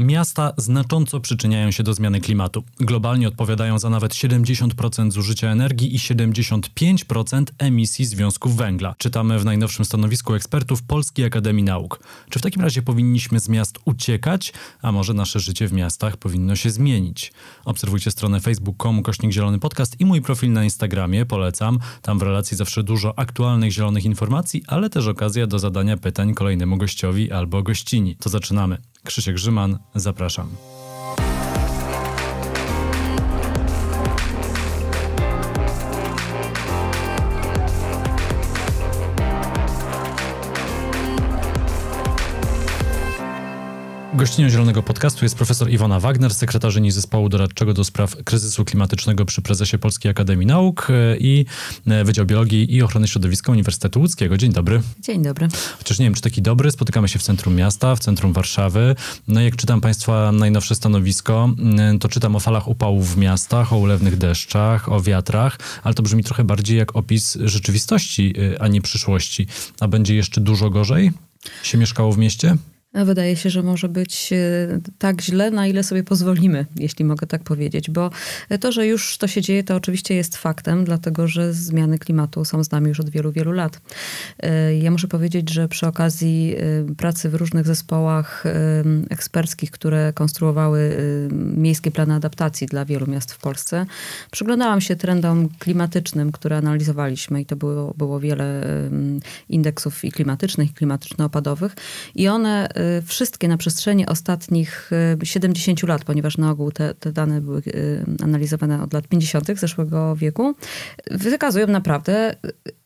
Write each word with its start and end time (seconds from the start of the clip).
Miasta 0.00 0.52
znacząco 0.56 1.20
przyczyniają 1.20 1.70
się 1.70 1.82
do 1.82 1.94
zmiany 1.94 2.20
klimatu. 2.20 2.64
Globalnie 2.80 3.28
odpowiadają 3.28 3.78
za 3.78 3.90
nawet 3.90 4.12
70% 4.12 5.10
zużycia 5.10 5.48
energii 5.48 5.94
i 5.94 5.98
75% 5.98 7.44
emisji 7.58 8.04
związków 8.04 8.56
węgla. 8.56 8.94
Czytamy 8.98 9.38
w 9.38 9.44
najnowszym 9.44 9.84
stanowisku 9.84 10.34
ekspertów 10.34 10.82
Polskiej 10.82 11.24
Akademii 11.24 11.64
Nauk. 11.64 12.00
Czy 12.30 12.38
w 12.38 12.42
takim 12.42 12.62
razie 12.62 12.82
powinniśmy 12.82 13.40
z 13.40 13.48
miast 13.48 13.78
uciekać, 13.84 14.52
a 14.82 14.92
może 14.92 15.14
nasze 15.14 15.40
życie 15.40 15.68
w 15.68 15.72
miastach 15.72 16.16
powinno 16.16 16.56
się 16.56 16.70
zmienić? 16.70 17.32
Obserwujcie 17.64 18.10
stronę 18.10 18.40
facebook.com 18.40 19.02
kośnik 19.02 19.32
zielony 19.32 19.58
podcast 19.58 20.00
i 20.00 20.04
mój 20.04 20.22
profil 20.22 20.52
na 20.52 20.64
Instagramie, 20.64 21.26
polecam. 21.26 21.78
Tam 22.02 22.18
w 22.18 22.22
relacji 22.22 22.56
zawsze 22.56 22.82
dużo 22.82 23.18
aktualnych 23.18 23.72
zielonych 23.72 24.04
informacji, 24.04 24.62
ale 24.66 24.90
też 24.90 25.06
okazja 25.06 25.46
do 25.46 25.58
zadania 25.58 25.96
pytań 25.96 26.34
kolejnemu 26.34 26.76
gościowi 26.76 27.32
albo 27.32 27.62
gościni. 27.62 28.16
To 28.16 28.28
zaczynamy. 28.28 28.78
Krzysiek 29.08 29.34
Grzyman, 29.34 29.78
zapraszam. 29.94 30.56
Gościnią 44.18 44.48
Zielonego 44.48 44.82
Podcastu 44.82 45.24
jest 45.24 45.36
profesor 45.36 45.70
Iwona 45.70 46.00
Wagner, 46.00 46.34
sekretarzyni 46.34 46.90
zespołu 46.90 47.28
doradczego 47.28 47.74
do 47.74 47.84
spraw 47.84 48.16
kryzysu 48.24 48.64
klimatycznego 48.64 49.24
przy 49.24 49.42
prezesie 49.42 49.78
Polskiej 49.78 50.10
Akademii 50.10 50.46
Nauk 50.46 50.88
e, 50.90 51.16
i 51.16 51.46
e, 51.86 52.04
Wydział 52.04 52.26
Biologii 52.26 52.74
i 52.74 52.82
Ochrony 52.82 53.08
Środowiska 53.08 53.52
Uniwersytetu 53.52 54.00
Łódzkiego. 54.00 54.36
Dzień 54.36 54.52
dobry. 54.52 54.82
Dzień 55.00 55.22
dobry. 55.22 55.48
Chociaż 55.78 55.98
nie 55.98 56.06
wiem, 56.06 56.14
czy 56.14 56.22
taki 56.22 56.42
dobry. 56.42 56.70
Spotykamy 56.70 57.08
się 57.08 57.18
w 57.18 57.22
centrum 57.22 57.54
miasta, 57.54 57.96
w 57.96 57.98
centrum 57.98 58.32
Warszawy. 58.32 58.96
No 59.28 59.40
i 59.40 59.44
jak 59.44 59.56
czytam 59.56 59.80
Państwa 59.80 60.32
najnowsze 60.32 60.74
stanowisko, 60.74 61.50
to 62.00 62.08
czytam 62.08 62.36
o 62.36 62.40
falach 62.40 62.68
upałów 62.68 63.14
w 63.14 63.16
miastach, 63.16 63.72
o 63.72 63.78
ulewnych 63.78 64.16
deszczach, 64.16 64.92
o 64.92 65.00
wiatrach, 65.00 65.58
ale 65.82 65.94
to 65.94 66.02
brzmi 66.02 66.24
trochę 66.24 66.44
bardziej 66.44 66.78
jak 66.78 66.96
opis 66.96 67.38
rzeczywistości, 67.44 68.34
e, 68.54 68.62
a 68.62 68.68
nie 68.68 68.80
przyszłości. 68.80 69.46
A 69.80 69.88
będzie 69.88 70.14
jeszcze 70.14 70.40
dużo 70.40 70.70
gorzej 70.70 71.12
się 71.62 71.78
mieszkało 71.78 72.12
w 72.12 72.18
mieście? 72.18 72.56
Wydaje 73.04 73.36
się, 73.36 73.50
że 73.50 73.62
może 73.62 73.88
być 73.88 74.32
e, 74.32 74.36
tak 74.98 75.22
źle, 75.22 75.50
na 75.50 75.66
ile 75.66 75.84
sobie 75.84 76.02
pozwolimy, 76.02 76.66
jeśli 76.76 77.04
mogę 77.04 77.26
tak 77.26 77.42
powiedzieć, 77.42 77.90
bo 77.90 78.10
to, 78.60 78.72
że 78.72 78.86
już 78.86 79.18
to 79.18 79.26
się 79.26 79.42
dzieje, 79.42 79.64
to 79.64 79.76
oczywiście 79.76 80.14
jest 80.14 80.36
faktem, 80.36 80.84
dlatego 80.84 81.28
że 81.28 81.52
zmiany 81.52 81.98
klimatu 81.98 82.44
są 82.44 82.64
z 82.64 82.70
nami 82.70 82.88
już 82.88 83.00
od 83.00 83.10
wielu, 83.10 83.32
wielu 83.32 83.52
lat. 83.52 83.80
E, 84.40 84.74
ja 84.74 84.90
muszę 84.90 85.08
powiedzieć, 85.08 85.50
że 85.50 85.68
przy 85.68 85.86
okazji 85.86 86.54
e, 86.56 86.94
pracy 86.94 87.28
w 87.28 87.34
różnych 87.34 87.66
zespołach 87.66 88.44
eksperckich, 89.10 89.70
które 89.70 90.12
konstruowały 90.12 90.96
miejskie 91.32 91.90
plany 91.90 92.14
adaptacji 92.14 92.66
dla 92.66 92.84
wielu 92.84 93.06
miast 93.06 93.32
w 93.32 93.38
Polsce, 93.38 93.86
przyglądałam 94.30 94.80
się 94.80 94.96
trendom 94.96 95.48
klimatycznym, 95.58 96.32
które 96.32 96.56
analizowaliśmy 96.56 97.40
i 97.40 97.46
to 97.46 97.56
było, 97.56 97.94
było 97.98 98.20
wiele 98.20 98.62
indeksów 99.48 100.04
i 100.04 100.12
klimatycznych, 100.12 100.70
i 100.70 100.74
klimatyczno-opadowych 100.74 101.76
i 102.14 102.28
one 102.28 102.68
wszystkie 103.06 103.48
na 103.48 103.56
przestrzeni 103.56 104.06
ostatnich 104.06 104.90
70 105.22 105.84
y, 105.84 105.86
lat, 105.86 106.04
ponieważ 106.04 106.38
na 106.38 106.50
ogół 106.50 106.72
te, 106.72 106.94
te 106.94 107.12
dane 107.12 107.40
były 107.40 107.58
y, 107.66 108.04
analizowane 108.22 108.82
od 108.82 108.92
lat 108.92 109.08
50. 109.08 109.58
zeszłego 109.58 110.16
wieku, 110.16 110.54
wykazują 111.10 111.66
naprawdę 111.66 112.34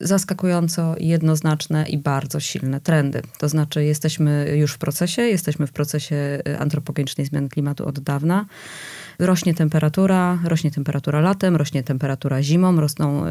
zaskakująco 0.01 0.95
jednoznaczne 0.99 1.89
i 1.89 1.99
bardzo 1.99 2.41
silne 2.41 2.81
trendy. 2.81 3.23
To 3.39 3.49
znaczy 3.49 3.85
jesteśmy 3.85 4.57
już 4.57 4.73
w 4.73 4.79
procesie, 4.79 5.23
jesteśmy 5.23 5.67
w 5.67 5.73
procesie 5.73 6.43
antropogenicznej 6.59 7.27
zmiany 7.27 7.49
klimatu 7.49 7.87
od 7.87 8.01
dawna. 8.01 8.47
Rośnie 9.19 9.55
temperatura, 9.55 10.39
rośnie 10.45 10.71
temperatura 10.71 11.21
latem, 11.21 11.57
rośnie 11.57 11.83
temperatura 11.83 12.43
zimą, 12.43 12.81
rosną 12.81 13.27
e, 13.27 13.31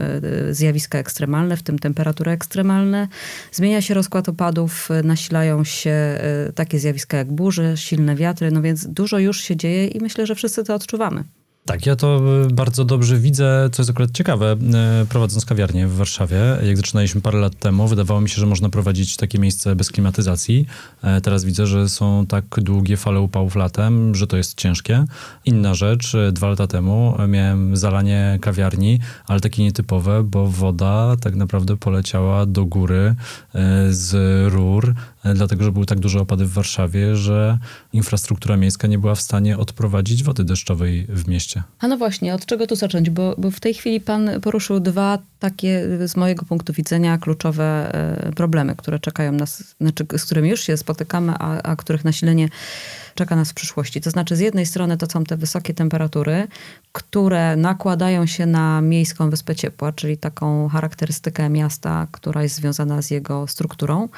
zjawiska 0.53 0.97
ekstremalne, 0.97 1.57
w 1.57 1.63
tym 1.63 1.79
temperatury 1.79 2.31
ekstremalne. 2.31 3.07
Zmienia 3.51 3.81
się 3.81 3.93
rozkład 3.93 4.29
opadów, 4.29 4.89
nasilają 5.03 5.63
się 5.63 5.91
e, 5.91 6.50
takie 6.55 6.79
zjawiska 6.79 7.17
jak 7.17 7.31
burze, 7.31 7.77
silne 7.77 8.15
wiatry, 8.15 8.51
no 8.51 8.61
więc 8.61 8.87
dużo 8.87 9.19
już 9.19 9.41
się 9.41 9.55
dzieje 9.55 9.87
i 9.87 9.99
myślę, 9.99 10.27
że 10.27 10.35
wszyscy 10.35 10.63
to 10.63 10.75
odczuwamy. 10.75 11.23
Tak, 11.65 11.85
ja 11.85 11.95
to 11.95 12.21
e, 12.43 12.47
bardzo 12.53 12.85
dobrze 12.85 13.17
widzę, 13.17 13.69
co 13.71 13.81
jest 13.81 13.89
akurat 13.89 14.11
ciekawe, 14.11 14.55
e, 14.73 15.05
prowadząc 15.09 15.45
kawiarnię 15.45 15.87
w 15.87 15.95
Warszawie. 15.95 16.37
Jak 16.63 16.77
zaczynaliśmy 16.77 17.21
parę 17.21 17.39
lat 17.39 17.59
temu, 17.59 17.87
wydawało 17.87 18.21
mi 18.21 18.29
się, 18.29 18.35
że 18.35 18.45
można 18.45 18.69
prowadzić 18.69 19.17
takie 19.17 19.39
miejsce 19.39 19.75
bez 19.75 19.91
klimatyzacji. 19.91 20.65
E, 21.03 21.21
teraz 21.21 21.43
widzę, 21.43 21.67
że 21.67 21.89
są 21.89 22.25
tak 22.27 22.45
długie 22.57 22.97
fale 22.97 23.19
upałów 23.19 23.55
latem, 23.55 24.15
że 24.15 24.27
to 24.27 24.37
jest 24.37 24.57
ciężkie. 24.57 25.05
Inna 25.45 25.73
rzecz, 25.73 26.13
dwa 26.31 26.49
lata 26.49 26.67
temu 26.67 27.15
miałem 27.27 27.77
zalanie 27.77 28.37
kawiarni, 28.41 28.99
ale 29.27 29.39
takie 29.39 29.63
nietypowe, 29.63 30.23
bo 30.23 30.47
woda 30.47 31.15
tak 31.21 31.35
naprawdę 31.35 31.77
poleciała 31.77 32.45
do 32.45 32.65
góry 32.65 33.15
z 33.89 34.13
rur, 34.53 34.93
dlatego 35.35 35.63
że 35.63 35.71
były 35.71 35.85
tak 35.85 35.99
duże 35.99 36.19
opady 36.19 36.45
w 36.45 36.53
Warszawie, 36.53 37.15
że 37.15 37.57
infrastruktura 37.93 38.57
miejska 38.57 38.87
nie 38.87 38.99
była 38.99 39.15
w 39.15 39.21
stanie 39.21 39.57
odprowadzić 39.57 40.23
wody 40.23 40.43
deszczowej 40.43 41.05
w 41.09 41.27
mieście. 41.27 41.63
A 41.79 41.87
no 41.87 41.97
właśnie, 41.97 42.33
od 42.33 42.45
czego 42.45 42.67
tu 42.67 42.75
zacząć? 42.75 43.09
Bo, 43.09 43.35
bo 43.37 43.51
w 43.51 43.59
tej 43.59 43.73
chwili 43.73 44.01
pan 44.01 44.29
poruszył 44.41 44.79
dwa 44.79 45.19
takie 45.39 45.87
z 46.07 46.15
mojego 46.15 46.45
punktu 46.45 46.73
widzenia 46.73 47.17
kluczowe 47.17 47.93
e, 47.93 48.31
problemy, 48.31 48.75
które 48.75 48.99
czekają 48.99 49.31
nas, 49.31 49.75
znaczy 49.81 50.05
z 50.17 50.25
którymi 50.25 50.49
już 50.49 50.61
się 50.61 50.77
spotykamy, 50.77 51.33
a, 51.39 51.61
a 51.61 51.75
których 51.75 52.05
nasilenie 52.05 52.49
czeka 53.21 53.35
nas 53.35 53.51
w 53.51 53.53
przyszłości. 53.53 54.01
To 54.01 54.11
znaczy, 54.11 54.35
z 54.35 54.39
jednej 54.39 54.65
strony 54.65 54.97
to 54.97 55.05
są 55.05 55.23
te 55.23 55.37
wysokie 55.37 55.73
temperatury, 55.73 56.47
które 56.91 57.55
nakładają 57.55 58.25
się 58.25 58.45
na 58.45 58.81
miejską 58.81 59.29
wyspę 59.29 59.55
ciepła, 59.55 59.91
czyli 59.91 60.17
taką 60.17 60.67
charakterystykę 60.67 61.49
miasta, 61.49 62.07
która 62.11 62.43
jest 62.43 62.55
związana 62.55 63.01
z 63.01 63.11
jego 63.11 63.47
strukturą, 63.47 64.09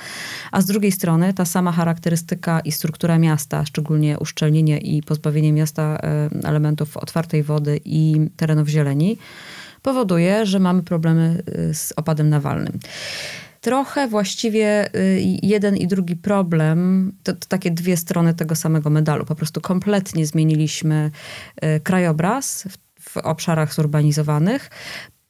a 0.52 0.62
z 0.62 0.66
drugiej 0.66 0.92
strony 0.92 1.34
ta 1.34 1.46
sama 1.46 1.72
charakterystyka 1.72 2.60
i 2.60 2.72
struktura 2.72 3.20
miasta, 3.20 3.66
szczególnie 3.66 4.20
uszczelnienie 4.20 4.78
i 4.78 5.04
pozbawienie 5.04 5.54
miasta 5.54 5.82
e, 5.84 6.30
elementów 6.44 6.98
otwartej 6.98 7.44
wody 7.44 7.80
i 7.86 8.30
terenów 8.38 8.68
zieleni, 8.68 9.18
powoduje, 9.82 10.46
że 10.46 10.60
mamy 10.60 10.84
problemy 10.84 11.44
y, 11.70 11.74
z 11.74 11.94
opadem 11.96 12.30
nawalnym 12.30 12.80
trochę 13.64 14.08
właściwie 14.08 14.96
y, 14.96 15.22
jeden 15.44 15.78
i 15.78 15.88
drugi 15.88 16.16
problem, 16.16 17.12
to, 17.24 17.34
to, 17.34 17.48
takie 17.48 17.72
dwie 17.72 17.98
strony 17.98 18.34
tego 18.34 18.56
samego 18.56 18.90
medalu. 18.90 19.26
Po 19.26 19.36
prostu 19.36 19.62
kompletnie 19.62 20.26
zmieniliśmy 20.26 21.12
y, 21.64 21.80
krajobraz 21.80 22.68
w, 22.70 22.78
w 23.10 23.18
obszarach 23.18 23.74
zurbanizowanych, 23.74 24.70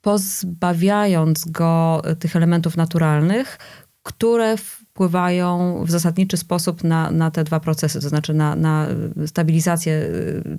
pozbawiając 0.02 1.46
go 1.46 2.02
tych 2.20 2.36
elementów 2.36 2.78
naturalnych, 2.78 3.58
które 4.04 4.58
wpływają 4.58 5.84
w 5.86 5.92
zasadniczy 5.92 6.38
sposób 6.38 6.84
na, 6.84 7.12
na 7.12 7.32
te 7.32 7.44
dwa 7.44 7.60
procesy, 7.60 8.02
to 8.02 8.10
znaczy 8.10 8.34
na, 8.34 8.56
na 8.56 8.88
stabilizację 9.26 10.10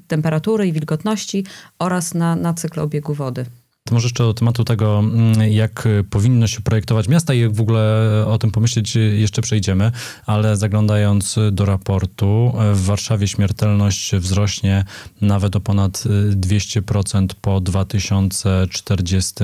temperatury 0.07 0.69
i 0.69 0.73
wilgotności 0.73 1.45
oraz 1.79 2.15
na, 2.15 2.37
na 2.37 2.55
cykl 2.55 2.81
obiegu 2.81 3.15
wody. 3.15 3.47
To 3.89 3.95
może 3.95 4.07
jeszcze 4.07 4.25
o 4.25 4.35
tematu 4.35 4.65
tego, 4.65 4.99
mm, 4.99 5.53
jak 5.53 5.89
powinno 6.11 6.47
się 6.47 6.61
projektować 6.61 7.09
miasta 7.09 7.35
i 7.35 7.41
jak 7.41 7.53
w 7.53 7.61
ogóle 7.61 8.11
o 8.27 8.39
tym 8.39 8.51
pomyśleć 8.51 8.97
jeszcze 8.97 9.43
przejdziemy, 9.43 9.93
ale 10.27 10.57
zaglądając 10.57 11.39
do 11.53 11.65
raportu, 11.65 12.53
w 12.75 12.85
Warszawie 12.85 13.29
śmiertelność 13.29 14.17
wzrośnie 14.17 14.85
nawet 15.21 15.57
o 15.57 15.61
ponad 15.61 16.05
200% 16.31 17.27
po 17.41 17.61
2040 17.61 19.35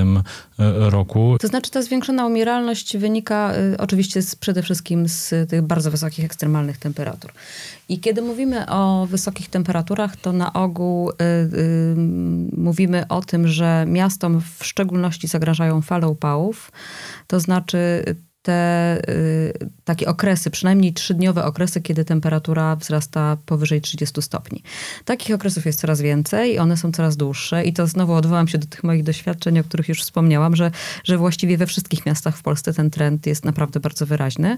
roku. 0.89 1.37
To 1.39 1.47
znaczy 1.47 1.71
ta 1.71 1.81
zwiększona 1.81 2.25
umieralność 2.25 2.97
wynika 2.97 3.53
y, 3.73 3.77
oczywiście 3.77 4.21
z, 4.21 4.35
przede 4.35 4.63
wszystkim 4.63 5.07
z 5.07 5.49
tych 5.49 5.61
bardzo 5.61 5.91
wysokich 5.91 6.25
ekstremalnych 6.25 6.77
temperatur. 6.77 7.31
I 7.89 7.99
kiedy 7.99 8.21
mówimy 8.21 8.69
o 8.69 9.07
wysokich 9.09 9.49
temperaturach, 9.49 10.15
to 10.15 10.33
na 10.33 10.53
ogół 10.53 11.09
y, 11.09 11.13
y, 11.13 11.95
mówimy 12.57 13.07
o 13.09 13.21
tym, 13.21 13.47
że 13.47 13.85
miastom 13.87 14.41
w 14.57 14.65
szczególności 14.65 15.27
zagrażają 15.27 15.81
fale 15.81 16.07
upałów, 16.07 16.71
to 17.27 17.39
znaczy 17.39 18.03
te 18.41 19.01
y, 19.09 19.69
takie 19.83 20.07
okresy, 20.07 20.51
przynajmniej 20.51 20.93
trzydniowe 20.93 21.45
okresy, 21.45 21.81
kiedy 21.81 22.05
temperatura 22.05 22.75
wzrasta 22.75 23.37
powyżej 23.45 23.81
30 23.81 24.21
stopni. 24.21 24.63
Takich 25.05 25.35
okresów 25.35 25.65
jest 25.65 25.79
coraz 25.79 26.01
więcej, 26.01 26.59
one 26.59 26.77
są 26.77 26.91
coraz 26.91 27.17
dłuższe 27.17 27.65
i 27.65 27.73
to 27.73 27.87
znowu 27.87 28.13
odwołam 28.13 28.47
się 28.47 28.57
do 28.57 28.67
tych 28.67 28.83
moich 28.83 29.03
doświadczeń, 29.03 29.59
o 29.59 29.63
których 29.63 29.89
już 29.89 30.01
wspomniałam, 30.01 30.55
że, 30.55 30.71
że 31.03 31.17
właściwie 31.17 31.57
we 31.57 31.65
wszystkich 31.65 32.05
miastach 32.05 32.37
w 32.37 32.43
Polsce 32.43 32.73
ten 32.73 32.89
trend 32.89 33.27
jest 33.27 33.45
naprawdę 33.45 33.79
bardzo 33.79 34.05
wyraźny. 34.05 34.57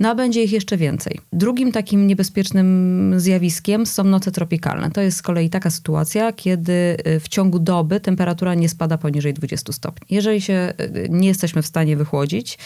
No 0.00 0.10
a 0.10 0.14
będzie 0.14 0.44
ich 0.44 0.52
jeszcze 0.52 0.76
więcej. 0.76 1.20
Drugim 1.32 1.72
takim 1.72 2.06
niebezpiecznym 2.06 3.14
zjawiskiem 3.16 3.86
są 3.86 4.04
noce 4.04 4.32
tropikalne. 4.32 4.90
To 4.90 5.00
jest 5.00 5.18
z 5.18 5.22
kolei 5.22 5.50
taka 5.50 5.70
sytuacja, 5.70 6.32
kiedy 6.32 6.96
y, 7.06 7.20
w 7.20 7.28
ciągu 7.28 7.58
doby 7.58 8.00
temperatura 8.00 8.54
nie 8.54 8.68
spada 8.68 8.98
poniżej 8.98 9.34
20 9.34 9.72
stopni. 9.72 10.06
Jeżeli 10.10 10.40
się 10.40 10.72
y, 10.80 11.06
nie 11.10 11.28
jesteśmy 11.28 11.62
w 11.62 11.66
stanie 11.66 11.96
wychłodzić, 11.96 12.58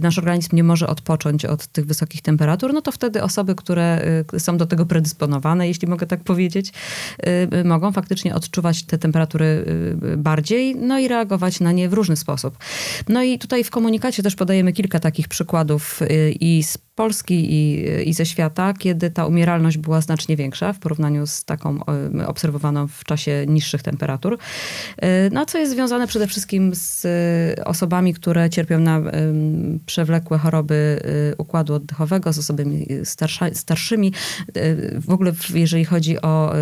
nasz 0.00 0.18
organizm 0.18 0.56
nie 0.56 0.64
może 0.64 0.86
odpocząć 0.86 1.44
od 1.44 1.66
tych 1.66 1.86
wysokich 1.86 2.22
temperatur, 2.22 2.74
no 2.74 2.82
to 2.82 2.92
wtedy 2.92 3.22
osoby, 3.22 3.54
które 3.54 4.00
są 4.38 4.56
do 4.56 4.66
tego 4.66 4.86
predysponowane, 4.86 5.68
jeśli 5.68 5.88
mogę 5.88 6.06
tak 6.06 6.24
powiedzieć, 6.24 6.72
mogą 7.64 7.92
faktycznie 7.92 8.34
odczuwać 8.34 8.82
te 8.82 8.98
temperatury 8.98 9.64
bardziej, 10.16 10.76
no 10.76 10.98
i 10.98 11.08
reagować 11.08 11.60
na 11.60 11.72
nie 11.72 11.88
w 11.88 11.92
różny 11.92 12.16
sposób. 12.16 12.58
No 13.08 13.22
i 13.22 13.38
tutaj 13.38 13.64
w 13.64 13.70
komunikacie 13.70 14.22
też 14.22 14.36
podajemy 14.36 14.72
kilka 14.72 15.00
takich 15.00 15.28
przykładów 15.28 16.00
i 16.40 16.62
z 16.62 16.78
Polski 16.94 17.52
i, 17.52 17.84
i 18.08 18.14
ze 18.14 18.26
świata, 18.26 18.74
kiedy 18.78 19.10
ta 19.10 19.26
umieralność 19.26 19.78
była 19.78 20.00
znacznie 20.00 20.36
większa 20.36 20.72
w 20.72 20.78
porównaniu 20.78 21.26
z 21.26 21.44
taką 21.44 21.80
obserwowaną 22.26 22.88
w 22.88 23.04
czasie 23.04 23.44
niższych 23.48 23.82
temperatur. 23.82 24.38
E, 24.96 25.30
no, 25.30 25.46
co 25.46 25.58
jest 25.58 25.72
związane 25.72 26.06
przede 26.06 26.26
wszystkim 26.26 26.74
z 26.74 27.04
e, 27.04 27.64
osobami, 27.64 28.14
które 28.14 28.50
cierpią 28.50 28.78
na 28.78 29.02
przewlekłe 29.86 30.38
choroby 30.38 31.00
e, 31.32 31.36
układu 31.36 31.74
oddechowego, 31.74 32.32
z 32.32 32.38
osobami 32.38 32.86
starsza, 33.04 33.46
starszymi. 33.54 34.12
W 35.00 35.10
ogóle 35.10 35.32
jeżeli 35.54 35.84
chodzi 35.84 36.22
o 36.22 36.52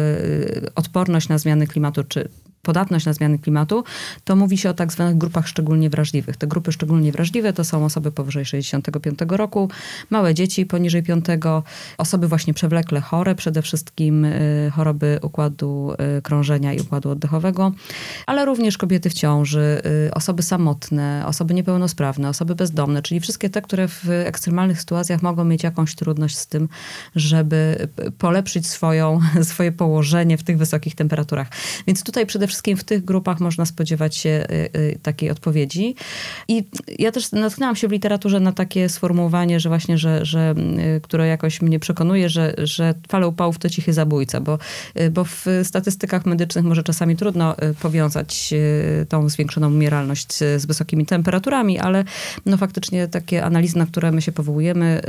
odporność 0.74 1.28
na 1.28 1.38
zmiany 1.38 1.66
klimatu, 1.66 2.04
czy 2.04 2.28
podatność 2.62 3.06
na 3.06 3.12
zmiany 3.12 3.38
klimatu, 3.38 3.84
to 4.24 4.36
mówi 4.36 4.58
się 4.58 4.70
o 4.70 4.74
tak 4.74 4.92
zwanych 4.92 5.18
grupach 5.18 5.48
szczególnie 5.48 5.90
wrażliwych. 5.90 6.36
Te 6.36 6.46
grupy 6.46 6.72
szczególnie 6.72 7.12
wrażliwe 7.12 7.52
to 7.52 7.64
są 7.64 7.84
osoby 7.84 8.12
powyżej 8.12 8.44
65 8.44 9.18
roku, 9.28 9.70
małe 10.10 10.34
dzieci 10.34 10.66
poniżej 10.66 11.02
5, 11.02 11.24
osoby 11.98 12.28
właśnie 12.28 12.54
przewlekle 12.54 13.00
chore, 13.00 13.34
przede 13.34 13.62
wszystkim 13.62 14.24
y, 14.24 14.72
choroby 14.74 15.18
układu 15.22 15.92
y, 16.18 16.22
krążenia 16.22 16.72
i 16.72 16.80
układu 16.80 17.10
oddechowego, 17.10 17.72
ale 18.26 18.44
również 18.44 18.78
kobiety 18.78 19.10
w 19.10 19.14
ciąży, 19.14 19.82
y, 20.08 20.14
osoby 20.14 20.42
samotne, 20.42 21.24
osoby 21.26 21.54
niepełnosprawne, 21.54 22.28
osoby 22.28 22.54
bezdomne, 22.54 23.02
czyli 23.02 23.20
wszystkie 23.20 23.50
te, 23.50 23.62
które 23.62 23.88
w 23.88 24.08
ekstremalnych 24.10 24.80
sytuacjach 24.80 25.22
mogą 25.22 25.44
mieć 25.44 25.62
jakąś 25.62 25.94
trudność 25.94 26.38
z 26.38 26.46
tym, 26.46 26.68
żeby 27.16 27.88
polepszyć 28.18 28.66
swoją, 28.66 29.20
swoje 29.52 29.72
położenie 29.72 30.38
w 30.38 30.42
tych 30.42 30.58
wysokich 30.58 30.94
temperaturach. 30.94 31.48
Więc 31.86 32.02
tutaj 32.02 32.26
przede 32.26 32.51
wszystkim 32.52 32.76
w 32.76 32.84
tych 32.84 33.04
grupach 33.04 33.40
można 33.40 33.66
spodziewać 33.66 34.16
się 34.16 34.28
y, 34.28 34.78
y, 34.78 34.98
takiej 35.02 35.30
odpowiedzi. 35.30 35.94
I 36.48 36.64
ja 36.98 37.12
też 37.12 37.32
natknęłam 37.32 37.76
się 37.76 37.88
w 37.88 37.92
literaturze 37.92 38.40
na 38.40 38.52
takie 38.52 38.88
sformułowanie, 38.88 39.60
że 39.60 39.68
właśnie, 39.68 39.98
że, 39.98 40.24
że 40.24 40.54
y, 40.96 41.00
które 41.00 41.26
jakoś 41.26 41.62
mnie 41.62 41.80
przekonuje, 41.80 42.28
że, 42.28 42.54
że 42.58 42.94
fale 43.08 43.28
upałów 43.28 43.58
to 43.58 43.70
cichy 43.70 43.92
zabójca, 43.92 44.40
bo, 44.40 44.58
bo 45.10 45.24
w 45.24 45.46
statystykach 45.62 46.26
medycznych 46.26 46.64
może 46.64 46.82
czasami 46.82 47.16
trudno 47.16 47.56
powiązać 47.82 48.54
tą 49.08 49.28
zwiększoną 49.28 49.66
umieralność 49.66 50.38
z 50.38 50.66
wysokimi 50.66 51.06
temperaturami, 51.06 51.78
ale 51.78 52.04
no 52.46 52.56
faktycznie 52.56 53.08
takie 53.08 53.44
analizy, 53.44 53.78
na 53.78 53.86
które 53.86 54.12
my 54.12 54.22
się 54.22 54.32
powołujemy, 54.32 55.02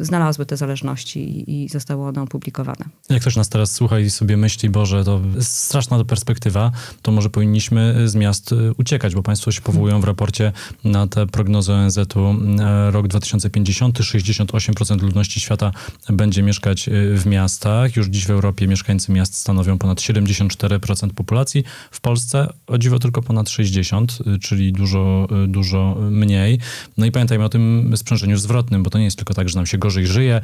znalazły 0.00 0.46
te 0.46 0.56
zależności 0.56 1.50
i 1.50 1.68
zostały 1.68 2.06
one 2.06 2.22
opublikowane. 2.22 2.84
Jak 3.10 3.20
ktoś 3.20 3.36
nas 3.36 3.48
teraz 3.48 3.72
słucha 3.72 3.98
i 3.98 4.10
sobie 4.10 4.36
myśli, 4.36 4.70
Boże, 4.70 5.04
to 5.04 5.20
straszna 5.40 6.04
perspektywa, 6.04 6.72
to 7.02 7.12
może 7.12 7.30
powinniśmy 7.30 8.08
z 8.08 8.14
miast 8.14 8.52
y, 8.52 8.72
uciekać, 8.78 9.14
bo 9.14 9.22
państwo 9.22 9.52
się 9.52 9.60
powołują 9.60 10.00
w 10.00 10.04
raporcie 10.04 10.52
na 10.84 11.06
tę 11.06 11.26
prognozę 11.26 11.74
ONZ-u 11.74 12.36
e, 12.60 12.90
rok 12.90 13.08
2050. 13.08 13.98
68% 13.98 15.02
ludności 15.02 15.40
świata 15.40 15.72
będzie 16.08 16.42
mieszkać 16.42 16.90
w 17.14 17.26
miastach. 17.26 17.96
Już 17.96 18.06
dziś 18.06 18.26
w 18.26 18.30
Europie 18.30 18.66
mieszkańcy 18.66 19.12
miast 19.12 19.34
stanowią 19.34 19.78
ponad 19.78 19.98
74% 19.98 21.10
populacji. 21.10 21.64
W 21.90 22.00
Polsce 22.00 22.52
o 22.66 22.78
dziwo 22.78 22.98
tylko 22.98 23.22
ponad 23.22 23.50
60, 23.50 24.18
y, 24.26 24.38
czyli 24.38 24.72
dużo, 24.72 25.28
dużo 25.48 25.96
mniej. 26.10 26.58
No 26.96 27.06
i 27.06 27.12
pamiętajmy 27.12 27.44
o 27.44 27.48
tym 27.48 27.92
sprzężeniu 27.96 28.36
zwrotnym, 28.36 28.82
bo 28.82 28.90
to 28.90 28.98
nie 28.98 29.04
jest 29.04 29.16
tylko 29.16 29.34
tak, 29.34 29.48
że 29.48 29.56
nam 29.56 29.66
się 29.66 29.78
gorzej 29.78 30.06
żyje. 30.06 30.40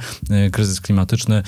Kryzys 0.52 0.80
klimatyczny 0.80 1.42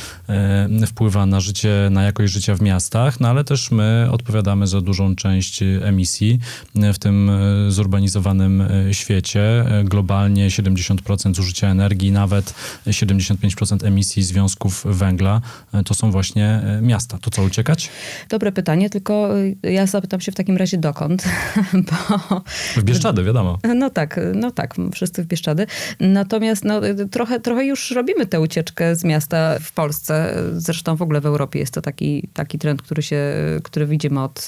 wpływa 0.86 1.26
na 1.26 1.40
życie, 1.40 1.88
na 1.90 2.02
jakość 2.02 2.32
życia 2.32 2.54
w 2.54 2.62
miastach, 2.62 3.20
no 3.20 3.28
ale 3.28 3.44
też 3.44 3.70
my 3.70 4.08
odpowiadamy 4.10 4.66
za 4.66 4.80
dużą 4.82 5.16
część 5.16 5.62
emisji 5.82 6.38
w 6.74 6.98
tym 6.98 7.30
e, 7.30 7.70
zurbanizowanym 7.70 8.62
świecie. 8.92 9.64
Globalnie 9.84 10.48
70% 10.48 11.34
zużycia 11.34 11.68
energii, 11.68 12.12
nawet 12.12 12.54
75% 12.86 13.86
emisji 13.86 14.22
związków 14.22 14.84
węgla 14.84 15.40
to 15.86 15.94
są 15.94 16.10
właśnie 16.10 16.62
miasta. 16.82 17.18
To 17.18 17.30
co, 17.30 17.42
uciekać? 17.42 17.90
Dobre 18.28 18.52
pytanie, 18.52 18.90
tylko 18.90 19.28
ja 19.62 19.86
zapytam 19.86 20.20
się 20.20 20.32
w 20.32 20.34
takim 20.34 20.56
razie 20.56 20.78
dokąd. 20.78 21.24
Bo... 21.90 22.42
W 22.76 22.82
Bieszczady, 22.82 23.24
wiadomo. 23.24 23.58
No 23.74 23.90
tak, 23.90 24.20
no 24.34 24.50
tak, 24.50 24.74
wszyscy 24.92 25.22
w 25.22 25.26
Bieszczady. 25.26 25.66
Natomiast 26.00 26.64
no, 26.64 26.80
trochę, 27.10 27.40
trochę 27.40 27.64
już 27.64 27.90
robimy 27.90 28.26
tę 28.26 28.40
ucieczkę 28.40 28.96
z 28.96 29.04
miasta 29.04 29.58
w 29.60 29.72
Polsce. 29.72 30.34
Zresztą 30.52 30.96
w 30.96 31.02
ogóle 31.02 31.20
w 31.20 31.26
Europie 31.26 31.58
jest 31.58 31.74
to 31.74 31.82
taki, 31.82 32.28
taki 32.34 32.58
trend, 32.58 32.82
który 32.82 33.02
się, 33.02 33.22
który 33.62 33.86
widzimy 33.86 34.22
od 34.22 34.46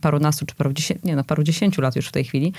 parunastu 0.00 0.46
czy 0.46 0.54
paru, 0.54 0.72
nie, 1.04 1.16
no, 1.16 1.24
paru 1.24 1.42
dziesięciu 1.42 1.82
lat 1.82 1.96
już 1.96 2.08
w 2.08 2.12
tej 2.12 2.24
chwili. 2.24 2.52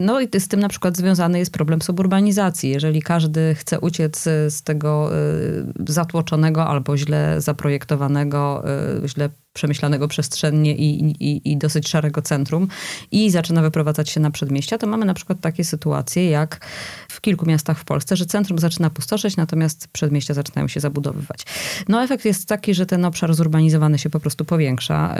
No 0.00 0.20
i 0.20 0.28
z 0.40 0.48
tym 0.48 0.60
na 0.60 0.68
przykład 0.68 0.96
związany 0.96 1.38
jest 1.38 1.52
problem 1.52 1.82
suburbanizacji. 1.82 2.70
Jeżeli 2.70 3.02
każdy 3.02 3.54
chce 3.54 3.80
uciec 3.80 4.22
z 4.48 4.62
tego 4.62 5.10
y, 5.16 5.92
zatłoczonego 5.92 6.66
albo 6.66 6.96
źle 6.96 7.40
zaprojektowanego, 7.40 8.64
y, 9.04 9.08
źle 9.08 9.28
przemyślanego 9.56 10.08
przestrzennie 10.08 10.76
i, 10.76 11.04
i, 11.20 11.52
i 11.52 11.56
dosyć 11.56 11.88
szarego 11.88 12.22
centrum 12.22 12.68
i 13.10 13.30
zaczyna 13.30 13.62
wyprowadzać 13.62 14.10
się 14.10 14.20
na 14.20 14.30
przedmieścia, 14.30 14.78
to 14.78 14.86
mamy 14.86 15.04
na 15.04 15.14
przykład 15.14 15.40
takie 15.40 15.64
sytuacje 15.64 16.30
jak 16.30 16.60
w 17.08 17.20
kilku 17.20 17.46
miastach 17.46 17.78
w 17.78 17.84
Polsce, 17.84 18.16
że 18.16 18.26
centrum 18.26 18.58
zaczyna 18.58 18.90
pustoszeć, 18.90 19.36
natomiast 19.36 19.88
przedmieścia 19.88 20.34
zaczynają 20.34 20.68
się 20.68 20.80
zabudowywać. 20.80 21.42
No 21.88 22.02
efekt 22.02 22.24
jest 22.24 22.48
taki, 22.48 22.74
że 22.74 22.86
ten 22.86 23.04
obszar 23.04 23.34
zurbanizowany 23.34 23.98
się 23.98 24.10
po 24.10 24.20
prostu 24.20 24.44
powiększa. 24.44 25.16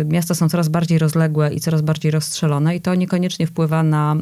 Y, 0.00 0.04
miasta 0.04 0.34
są 0.34 0.48
coraz 0.48 0.68
bardziej 0.68 0.98
rozległe 0.98 1.54
i 1.54 1.60
coraz 1.60 1.82
bardziej 1.82 2.10
rozstrzelone 2.10 2.76
i 2.76 2.80
to 2.80 2.94
niekoniecznie 2.94 3.46
wpływa 3.46 3.82
na, 3.82 4.16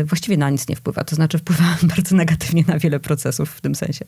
y, 0.00 0.04
właściwie 0.04 0.36
na 0.36 0.50
nic 0.50 0.68
nie 0.68 0.76
wpływa, 0.76 1.04
to 1.04 1.16
znaczy 1.16 1.38
wpływa 1.38 1.64
bardzo 1.96 2.16
negatywnie 2.16 2.64
na 2.66 2.78
wiele 2.78 3.00
procesów 3.00 3.50
w 3.50 3.60
tym 3.60 3.74
sensie. 3.74 4.04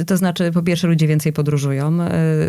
Y, 0.00 0.04
to 0.04 0.16
znaczy 0.16 0.52
po 0.52 0.62
pierwsze 0.62 0.86
ludzie 0.86 1.06
więcej 1.06 1.32
podróżują, 1.32 1.98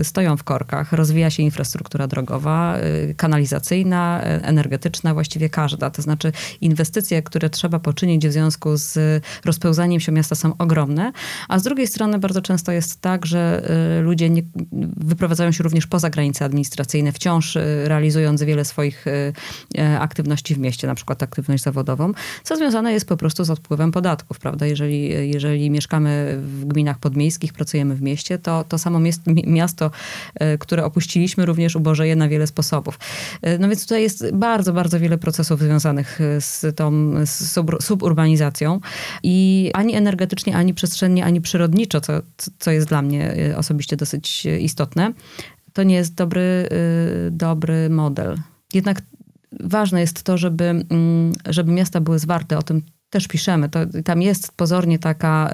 stoją 0.03 0.37
w 0.37 0.43
korkach, 0.43 0.93
rozwija 0.93 1.29
się 1.29 1.43
infrastruktura 1.45 2.07
drogowa, 2.07 2.77
y, 3.09 3.15
kanalizacyjna, 3.17 4.21
y, 4.23 4.45
energetyczna, 4.45 5.13
właściwie 5.13 5.49
każda. 5.49 5.89
To 5.89 6.01
znaczy 6.01 6.31
inwestycje, 6.61 7.21
które 7.21 7.49
trzeba 7.49 7.79
poczynić 7.79 8.27
w 8.27 8.31
związku 8.31 8.77
z 8.77 9.23
rozpełzaniem 9.45 9.99
się 9.99 10.11
miasta 10.11 10.35
są 10.35 10.57
ogromne, 10.57 11.11
a 11.49 11.59
z 11.59 11.63
drugiej 11.63 11.87
strony 11.87 12.19
bardzo 12.19 12.41
często 12.41 12.71
jest 12.71 13.01
tak, 13.01 13.25
że 13.25 13.69
y, 13.99 14.01
ludzie 14.01 14.29
nie, 14.29 14.43
wyprowadzają 14.97 15.51
się 15.51 15.63
również 15.63 15.87
poza 15.87 16.09
granice 16.09 16.45
administracyjne, 16.45 17.11
wciąż 17.11 17.57
realizując 17.83 18.43
wiele 18.43 18.65
swoich 18.65 19.05
aktywności 19.99 20.55
w 20.55 20.57
mieście, 20.57 20.87
na 20.87 20.95
przykład 20.95 21.23
aktywność 21.23 21.63
zawodową, 21.63 22.11
co 22.43 22.55
związane 22.55 22.93
jest 22.93 23.07
po 23.07 23.17
prostu 23.17 23.43
z 23.43 23.49
odpływem 23.49 23.91
podatków, 23.91 24.39
prawda? 24.39 24.65
Jeżeli, 24.65 25.29
jeżeli 25.29 25.69
mieszkamy 25.69 26.37
w 26.37 26.65
gminach 26.65 26.99
podmiejskich, 26.99 27.53
pracujemy 27.53 27.95
w 27.95 28.01
mieście, 28.01 28.37
to 28.37 28.63
to 28.63 28.77
samo 28.77 28.99
miasto, 29.45 29.91
które 30.59 30.85
opuściliśmy, 30.85 31.34
również 31.43 31.65
również 31.65 31.75
ubożeje 31.75 32.15
na 32.15 32.29
wiele 32.29 32.47
sposobów. 32.47 32.99
E, 33.41 33.57
no 33.57 33.67
więc 33.67 33.83
tutaj 33.83 34.01
jest 34.01 34.31
bardzo, 34.33 34.73
bardzo 34.73 34.99
wiele 34.99 35.17
procesów 35.17 35.59
związanych 35.59 36.21
e, 36.21 36.41
z 36.41 36.75
tą 36.75 37.13
suburbanizacją 37.81 38.79
i 39.23 39.71
ani 39.73 39.95
energetycznie, 39.95 40.55
ani 40.55 40.73
przestrzennie, 40.73 41.25
ani 41.25 41.41
przyrodniczo, 41.41 42.01
co, 42.01 42.13
co 42.59 42.71
jest 42.71 42.87
dla 42.87 43.01
mnie 43.01 43.35
e, 43.51 43.57
osobiście 43.57 43.97
dosyć 43.97 44.45
istotne, 44.45 45.13
to 45.73 45.83
nie 45.83 45.95
jest 45.95 46.15
dobry, 46.15 46.69
dobry 47.31 47.89
model. 47.89 48.37
Jednak 48.73 49.01
ważne 49.59 50.01
jest 50.01 50.23
to, 50.23 50.37
żeby, 50.37 50.63
mm, 50.63 51.33
żeby 51.49 51.71
miasta 51.71 52.01
były 52.01 52.19
zwarte, 52.19 52.57
o 52.57 52.63
tym 52.63 52.81
też 53.09 53.27
piszemy. 53.27 53.69
To, 53.69 53.79
tam 54.05 54.21
jest 54.21 54.51
pozornie 54.51 54.99
taka 54.99 55.53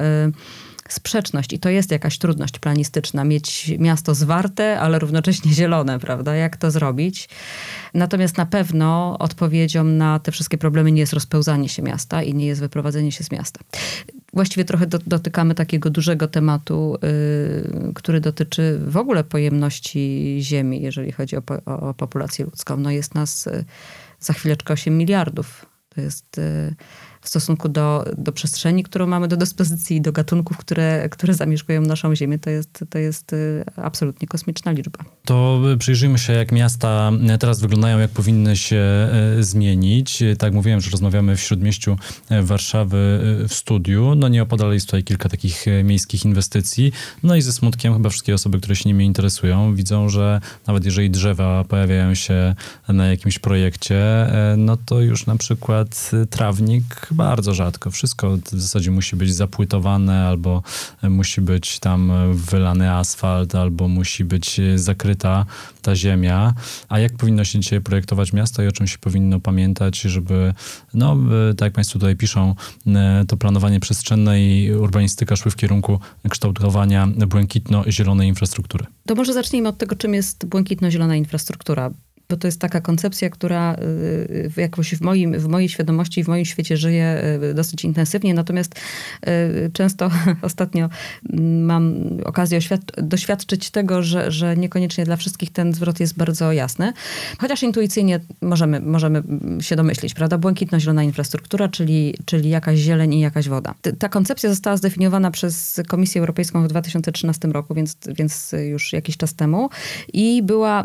sprzeczność 0.93 1.53
i 1.53 1.59
to 1.59 1.69
jest 1.69 1.91
jakaś 1.91 2.17
trudność 2.17 2.59
planistyczna, 2.59 3.23
mieć 3.23 3.71
miasto 3.79 4.15
zwarte, 4.15 4.79
ale 4.79 4.99
równocześnie 4.99 5.53
zielone, 5.53 5.99
prawda? 5.99 6.35
Jak 6.35 6.57
to 6.57 6.71
zrobić? 6.71 7.29
Natomiast 7.93 8.37
na 8.37 8.45
pewno 8.45 9.17
odpowiedzią 9.19 9.83
na 9.83 10.19
te 10.19 10.31
wszystkie 10.31 10.57
problemy 10.57 10.91
nie 10.91 10.99
jest 10.99 11.13
rozpełzanie 11.13 11.69
się 11.69 11.81
miasta 11.81 12.23
i 12.23 12.33
nie 12.33 12.45
jest 12.45 12.61
wyprowadzenie 12.61 13.11
się 13.11 13.23
z 13.23 13.31
miasta. 13.31 13.59
Właściwie 14.33 14.65
trochę 14.65 14.87
do, 14.87 14.99
dotykamy 14.99 15.55
takiego 15.55 15.89
dużego 15.89 16.27
tematu, 16.27 16.97
yy, 17.01 17.93
który 17.93 18.21
dotyczy 18.21 18.79
w 18.87 18.97
ogóle 18.97 19.23
pojemności 19.23 20.37
Ziemi, 20.41 20.81
jeżeli 20.81 21.11
chodzi 21.11 21.35
o, 21.35 21.41
po, 21.41 21.65
o 21.65 21.93
populację 21.93 22.45
ludzką. 22.45 22.77
No 22.77 22.91
jest 22.91 23.15
nas 23.15 23.45
yy, 23.45 23.65
za 24.19 24.33
chwileczkę 24.33 24.73
8 24.73 24.97
miliardów. 24.97 25.65
To 25.95 26.01
jest... 26.01 26.37
Yy, 26.37 26.75
w 27.21 27.29
stosunku 27.29 27.69
do, 27.69 28.05
do 28.17 28.31
przestrzeni, 28.31 28.83
którą 28.83 29.07
mamy 29.07 29.27
do 29.27 29.37
dyspozycji 29.37 30.01
do 30.01 30.11
gatunków, 30.11 30.57
które, 30.57 31.09
które 31.09 31.33
zamieszkują 31.33 31.81
naszą 31.81 32.15
Ziemię, 32.15 32.39
to 32.39 32.49
jest, 32.49 32.85
to 32.89 32.97
jest 32.97 33.33
y, 33.33 33.63
absolutnie 33.75 34.27
kosmiczna 34.27 34.71
liczba. 34.71 34.99
To 35.25 35.61
przyjrzyjmy 35.79 36.19
się, 36.19 36.33
jak 36.33 36.51
miasta 36.51 37.11
teraz 37.39 37.59
wyglądają, 37.59 37.99
jak 37.99 38.11
powinny 38.11 38.57
się 38.57 38.83
zmienić. 39.39 40.23
Tak 40.37 40.53
mówiłem, 40.53 40.81
że 40.81 40.91
rozmawiamy 40.91 41.35
w 41.35 41.41
Śródmieściu 41.41 41.97
Warszawy 42.41 43.19
w 43.49 43.53
studiu. 43.53 44.15
No 44.15 44.27
nieopodal 44.27 44.73
jest 44.73 44.85
tutaj 44.85 45.03
kilka 45.03 45.29
takich 45.29 45.65
miejskich 45.83 46.25
inwestycji. 46.25 46.91
No 47.23 47.35
i 47.35 47.41
ze 47.41 47.51
smutkiem 47.51 47.93
chyba 47.93 48.09
wszystkie 48.09 48.33
osoby, 48.33 48.57
które 48.57 48.75
się 48.75 48.89
nimi 48.89 49.05
interesują, 49.05 49.75
widzą, 49.75 50.09
że 50.09 50.41
nawet 50.67 50.85
jeżeli 50.85 51.09
drzewa 51.09 51.63
pojawiają 51.63 52.15
się 52.15 52.55
na 52.87 53.07
jakimś 53.07 53.39
projekcie, 53.39 54.27
no 54.57 54.77
to 54.77 55.01
już 55.01 55.25
na 55.25 55.35
przykład 55.35 56.11
trawnik 56.29 57.10
bardzo 57.13 57.53
rzadko. 57.53 57.91
Wszystko 57.91 58.37
w 58.37 58.61
zasadzie 58.61 58.91
musi 58.91 59.15
być 59.15 59.33
zapłytowane 59.33 60.27
albo 60.27 60.63
musi 61.03 61.41
być 61.41 61.79
tam 61.79 62.11
wylany 62.33 62.91
asfalt, 62.93 63.55
albo 63.55 63.87
musi 63.87 64.23
być 64.25 64.61
zakryta 64.75 65.45
ta 65.81 65.95
ziemia. 65.95 66.53
A 66.89 66.99
jak 66.99 67.17
powinno 67.17 67.43
się 67.43 67.59
dzisiaj 67.59 67.81
projektować 67.81 68.33
miasto 68.33 68.63
i 68.63 68.67
o 68.67 68.71
czym 68.71 68.87
się 68.87 68.97
powinno 68.97 69.39
pamiętać, 69.39 70.01
żeby, 70.01 70.53
no, 70.93 71.17
tak 71.57 71.65
jak 71.65 71.73
Państwo 71.73 71.99
tutaj 71.99 72.15
piszą, 72.15 72.55
to 73.27 73.37
planowanie 73.37 73.79
przestrzenne 73.79 74.41
i 74.41 74.71
urbanistyka 74.71 75.35
szły 75.35 75.51
w 75.51 75.55
kierunku 75.55 75.99
kształtowania 76.29 77.07
błękitno-zielonej 77.07 78.27
infrastruktury? 78.27 78.85
To 79.05 79.15
może 79.15 79.33
zacznijmy 79.33 79.69
od 79.69 79.77
tego, 79.77 79.95
czym 79.95 80.13
jest 80.13 80.45
błękitno-zielona 80.45 81.15
infrastruktura 81.15 81.91
bo 82.31 82.37
to 82.37 82.47
jest 82.47 82.59
taka 82.59 82.81
koncepcja, 82.81 83.29
która 83.29 83.75
y, 83.75 84.51
jakoś 84.57 84.95
w, 84.95 85.01
moim, 85.01 85.39
w 85.39 85.47
mojej 85.47 85.69
świadomości 85.69 86.21
i 86.21 86.23
w 86.23 86.27
moim 86.27 86.45
świecie 86.45 86.77
żyje 86.77 87.23
y, 87.43 87.53
dosyć 87.53 87.85
intensywnie, 87.85 88.33
natomiast 88.33 88.75
y, 89.27 89.71
często 89.73 90.11
ostatnio 90.41 90.89
mm, 91.29 91.65
mam 91.65 91.93
okazję 92.25 92.59
doświadczyć 92.97 93.71
tego, 93.71 94.03
że, 94.03 94.31
że 94.31 94.57
niekoniecznie 94.57 95.05
dla 95.05 95.15
wszystkich 95.15 95.51
ten 95.51 95.73
zwrot 95.73 95.99
jest 95.99 96.17
bardzo 96.17 96.51
jasny, 96.51 96.93
chociaż 97.37 97.63
intuicyjnie 97.63 98.19
możemy, 98.41 98.79
możemy 98.79 99.23
się 99.61 99.75
domyślić, 99.75 100.13
prawda? 100.13 100.37
Błękitno-zielona 100.37 101.03
infrastruktura, 101.03 101.67
czyli, 101.67 102.15
czyli 102.25 102.49
jakaś 102.49 102.79
zieleń 102.79 103.13
i 103.13 103.19
jakaś 103.19 103.49
woda. 103.49 103.75
Ta 103.99 104.09
koncepcja 104.09 104.49
została 104.49 104.77
zdefiniowana 104.77 105.31
przez 105.31 105.81
Komisję 105.87 106.21
Europejską 106.21 106.63
w 106.63 106.67
2013 106.67 107.47
roku, 107.47 107.73
więc, 107.73 107.97
więc 108.17 108.55
już 108.69 108.93
jakiś 108.93 109.17
czas 109.17 109.33
temu 109.33 109.69
i 110.13 110.43
była 110.43 110.83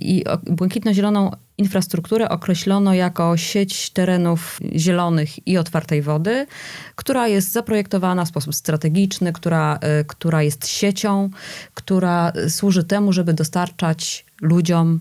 i 0.00 0.24
błękitno-zieloną 0.64 1.30
infrastrukturę 1.58 2.28
określono 2.28 2.94
jako 2.94 3.36
sieć 3.36 3.90
terenów 3.90 4.60
zielonych 4.76 5.48
i 5.48 5.58
otwartej 5.58 6.02
wody, 6.02 6.46
która 6.94 7.28
jest 7.28 7.52
zaprojektowana 7.52 8.24
w 8.24 8.28
sposób 8.28 8.54
strategiczny, 8.54 9.32
która, 9.32 9.78
y, 10.00 10.04
która 10.04 10.42
jest 10.42 10.66
siecią, 10.66 11.30
która 11.74 12.32
służy 12.48 12.84
temu, 12.84 13.12
żeby 13.12 13.34
dostarczać 13.34 14.26
ludziom 14.40 15.00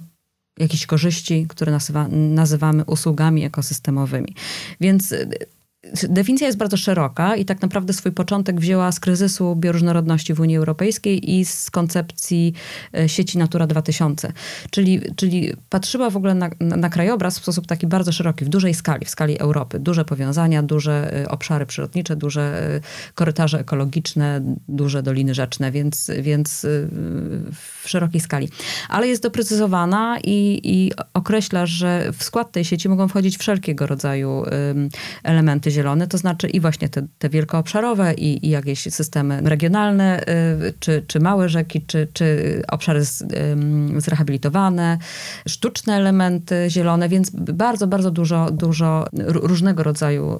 jakieś 0.59 0.85
korzyści, 0.85 1.45
które 1.49 1.71
nazywa, 1.71 2.07
nazywamy 2.09 2.85
usługami 2.85 3.45
ekosystemowymi. 3.45 4.35
Więc 4.81 5.11
y, 5.11 5.29
definicja 5.93 6.47
jest 6.47 6.57
bardzo 6.57 6.77
szeroka 6.77 7.35
i 7.35 7.45
tak 7.45 7.61
naprawdę 7.61 7.93
swój 7.93 8.11
początek 8.11 8.59
wzięła 8.59 8.91
z 8.91 8.99
kryzysu 8.99 9.55
bioróżnorodności 9.55 10.33
w 10.33 10.39
Unii 10.39 10.57
Europejskiej 10.57 11.31
i 11.31 11.45
z 11.45 11.71
koncepcji 11.71 12.53
e, 12.97 13.09
sieci 13.09 13.37
Natura 13.37 13.67
2000. 13.67 14.33
Czyli, 14.71 15.01
czyli 15.15 15.53
patrzyła 15.69 16.09
w 16.09 16.17
ogóle 16.17 16.35
na, 16.35 16.49
na 16.59 16.89
krajobraz 16.89 17.39
w 17.39 17.41
sposób 17.43 17.67
taki 17.67 17.87
bardzo 17.87 18.11
szeroki, 18.11 18.45
w 18.45 18.49
dużej 18.49 18.73
skali, 18.73 19.05
w 19.05 19.09
skali 19.09 19.39
Europy. 19.39 19.79
Duże 19.79 20.05
powiązania, 20.05 20.63
duże 20.63 21.13
e, 21.23 21.29
obszary 21.29 21.65
przyrodnicze, 21.65 22.15
duże 22.15 22.41
e, 22.41 22.79
korytarze 23.15 23.59
ekologiczne, 23.59 24.41
duże 24.67 25.03
doliny 25.03 25.33
rzeczne, 25.33 25.71
więc, 25.71 26.11
więc 26.21 26.65
w 27.83 27.89
szerokiej 27.89 28.21
skali. 28.21 28.49
Ale 28.89 29.07
jest 29.07 29.23
doprecyzowana 29.23 30.17
i, 30.23 30.61
i 30.63 30.91
określa, 31.13 31.65
że 31.65 32.11
w 32.17 32.23
skład 32.23 32.51
tej 32.51 32.65
sieci 32.65 32.89
mogą 32.89 33.07
wchodzić 33.07 33.37
wszelkiego 33.37 33.87
rodzaju 33.87 34.43
elementy 35.23 35.71
zielone, 35.71 35.82
to 36.09 36.17
znaczy 36.17 36.47
i 36.47 36.59
właśnie 36.59 36.89
te, 36.89 37.07
te 37.17 37.29
wielkoobszarowe 37.29 38.13
i, 38.13 38.45
i 38.45 38.49
jakieś 38.49 38.81
systemy 38.81 39.41
regionalne, 39.43 40.21
y, 40.21 40.73
czy, 40.79 41.03
czy 41.07 41.19
małe 41.19 41.49
rzeki, 41.49 41.81
czy, 41.81 42.07
czy 42.13 42.61
obszary 42.67 43.05
z, 43.05 43.23
zrehabilitowane, 43.97 44.97
sztuczne 45.47 45.95
elementy 45.95 46.65
zielone, 46.69 47.09
więc 47.09 47.31
bardzo, 47.33 47.87
bardzo 47.87 48.11
dużo, 48.11 48.51
dużo 48.51 49.05
różnego 49.27 49.83
rodzaju 49.83 50.37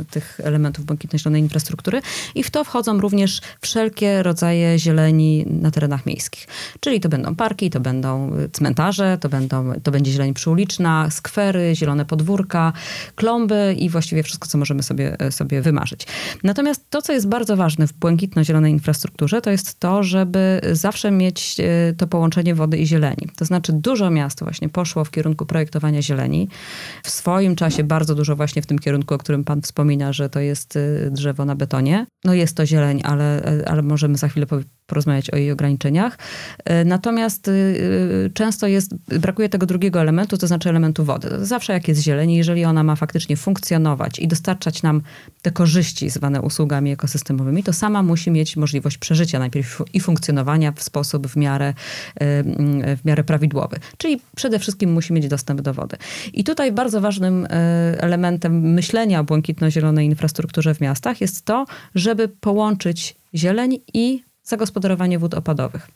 y, 0.00 0.04
tych 0.04 0.40
elementów 0.44 0.84
błękitno-zielonej 0.84 1.40
infrastruktury 1.40 2.00
i 2.34 2.42
w 2.42 2.50
to 2.50 2.64
wchodzą 2.64 3.00
również 3.00 3.40
wszelkie 3.60 4.22
rodzaje 4.22 4.78
zieleni 4.78 5.46
na 5.46 5.70
terenach 5.70 6.06
miejskich. 6.06 6.46
Czyli 6.80 7.00
to 7.00 7.08
będą 7.08 7.34
parki, 7.34 7.70
to 7.70 7.80
będą 7.80 8.32
cmentarze, 8.52 9.18
to, 9.20 9.28
będą, 9.28 9.72
to 9.82 9.90
będzie 9.90 10.12
zieleń 10.12 10.34
przyuliczna, 10.34 11.10
skwery, 11.10 11.72
zielone 11.74 12.04
podwórka, 12.04 12.72
klomby 13.14 13.76
i 13.78 13.90
właściwie 13.90 14.22
wszystko, 14.22 14.48
co 14.48 14.58
możemy 14.58 14.79
sobie, 14.82 15.16
sobie 15.30 15.62
wymarzyć. 15.62 16.06
Natomiast 16.44 16.90
to, 16.90 17.02
co 17.02 17.12
jest 17.12 17.28
bardzo 17.28 17.56
ważne 17.56 17.86
w 17.86 17.92
błękitno-zielonej 17.92 18.70
infrastrukturze, 18.70 19.40
to 19.40 19.50
jest 19.50 19.80
to, 19.80 20.02
żeby 20.02 20.60
zawsze 20.72 21.10
mieć 21.10 21.56
e, 21.60 21.94
to 21.96 22.06
połączenie 22.06 22.54
wody 22.54 22.78
i 22.78 22.86
zieleni. 22.86 23.28
To 23.36 23.44
znaczy 23.44 23.72
dużo 23.72 24.10
miast 24.10 24.40
właśnie 24.40 24.68
poszło 24.68 25.04
w 25.04 25.10
kierunku 25.10 25.46
projektowania 25.46 26.02
zieleni. 26.02 26.48
W 27.02 27.10
swoim 27.10 27.56
czasie 27.56 27.84
bardzo 27.84 28.14
dużo 28.14 28.36
właśnie 28.36 28.62
w 28.62 28.66
tym 28.66 28.78
kierunku, 28.78 29.14
o 29.14 29.18
którym 29.18 29.44
pan 29.44 29.62
wspomina, 29.62 30.12
że 30.12 30.28
to 30.28 30.40
jest 30.40 30.76
e, 30.76 31.10
drzewo 31.10 31.44
na 31.44 31.56
betonie. 31.56 32.06
No 32.24 32.34
jest 32.34 32.56
to 32.56 32.66
zieleń, 32.66 33.00
ale, 33.04 33.44
e, 33.44 33.68
ale 33.68 33.82
możemy 33.82 34.18
za 34.18 34.28
chwilę 34.28 34.46
porozmawiać 34.90 35.30
o 35.30 35.36
jej 35.36 35.52
ograniczeniach. 35.52 36.18
E, 36.64 36.84
natomiast 36.84 37.48
y, 37.48 37.50
y, 37.50 38.30
często 38.34 38.66
jest, 38.66 38.94
brakuje 39.18 39.48
tego 39.48 39.66
drugiego 39.66 40.00
elementu, 40.00 40.36
to 40.38 40.46
znaczy 40.46 40.68
elementu 40.68 41.04
wody. 41.04 41.28
Zawsze 41.42 41.72
jak 41.72 41.88
jest 41.88 42.00
zieleń, 42.02 42.32
jeżeli 42.32 42.64
ona 42.64 42.82
ma 42.82 42.96
faktycznie 42.96 43.36
funkcjonować 43.36 44.18
i 44.18 44.28
dostarczać 44.28 44.82
nam 44.82 45.02
te 45.42 45.50
korzyści 45.50 46.10
zwane 46.10 46.42
usługami 46.42 46.92
ekosystemowymi, 46.92 47.62
to 47.62 47.72
sama 47.72 48.02
musi 48.02 48.30
mieć 48.30 48.56
możliwość 48.56 48.98
przeżycia 48.98 49.38
najpierw 49.38 49.82
i 49.92 50.00
funkcjonowania 50.00 50.72
w 50.72 50.82
sposób 50.82 51.26
w 51.26 51.36
miarę, 51.36 51.68
y, 51.68 51.74
w 52.96 53.00
miarę 53.04 53.24
prawidłowy. 53.24 53.76
Czyli 53.98 54.20
przede 54.36 54.58
wszystkim 54.58 54.92
musi 54.92 55.12
mieć 55.12 55.28
dostęp 55.28 55.60
do 55.60 55.74
wody. 55.74 55.96
I 56.32 56.44
tutaj 56.44 56.72
bardzo 56.72 57.00
ważnym 57.00 57.46
elementem 57.98 58.72
myślenia 58.74 59.20
o 59.20 59.24
błękitno-zielonej 59.24 60.04
infrastrukturze 60.04 60.74
w 60.74 60.80
miastach 60.80 61.20
jest 61.20 61.44
to, 61.44 61.66
żeby 61.94 62.28
połączyć 62.28 63.16
zieleń 63.34 63.78
i 63.94 64.29
zagospodarowanie 64.50 65.18
wód 65.18 65.34
opadowych. 65.34 65.90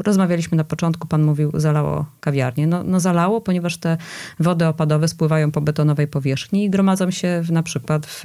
Rozmawialiśmy 0.00 0.56
na 0.56 0.64
początku, 0.64 1.08
pan 1.08 1.22
mówił, 1.22 1.50
zalało 1.54 2.06
kawiarnię. 2.20 2.66
No, 2.66 2.84
no 2.84 3.00
zalało, 3.00 3.40
ponieważ 3.40 3.76
te 3.76 3.96
wody 4.40 4.66
opadowe 4.66 5.08
spływają 5.08 5.50
po 5.50 5.60
betonowej 5.60 6.06
powierzchni 6.06 6.64
i 6.64 6.70
gromadzą 6.70 7.10
się 7.10 7.42
w, 7.44 7.50
na 7.50 7.62
przykład 7.62 8.06
w, 8.06 8.22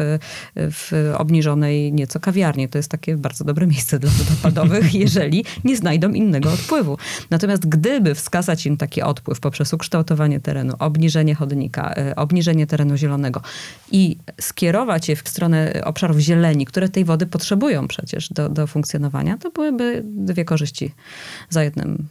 w 0.55 1.13
obniżonej 1.17 1.93
nieco 1.93 2.19
kawiarni. 2.19 2.69
To 2.69 2.77
jest 2.77 2.91
takie 2.91 3.17
bardzo 3.17 3.45
dobre 3.45 3.67
miejsce 3.67 3.99
dla 3.99 4.09
wód 4.09 4.27
opadowych, 4.39 4.95
jeżeli 5.05 5.45
nie 5.63 5.77
znajdą 5.77 6.09
innego 6.09 6.51
odpływu. 6.51 6.97
Natomiast 7.29 7.69
gdyby 7.69 8.15
wskazać 8.15 8.65
im 8.65 8.77
taki 8.77 9.01
odpływ 9.01 9.39
poprzez 9.39 9.73
ukształtowanie 9.73 10.39
terenu, 10.39 10.73
obniżenie 10.79 11.35
chodnika, 11.35 11.93
e, 11.93 12.15
obniżenie 12.15 12.67
terenu 12.67 12.97
zielonego 12.97 13.41
i 13.91 14.17
skierować 14.41 15.09
je 15.09 15.15
w 15.15 15.29
stronę 15.29 15.81
obszarów 15.83 16.19
zieleni, 16.19 16.65
które 16.65 16.89
tej 16.89 17.05
wody 17.05 17.25
potrzebują 17.25 17.87
przecież 17.87 18.29
do, 18.29 18.49
do 18.49 18.67
funkcjonowania, 18.67 19.37
to 19.37 19.51
byłyby 19.51 20.03
dwie 20.05 20.45
korzyści 20.45 20.91
za, 21.49 21.58
jednym, 21.63 22.07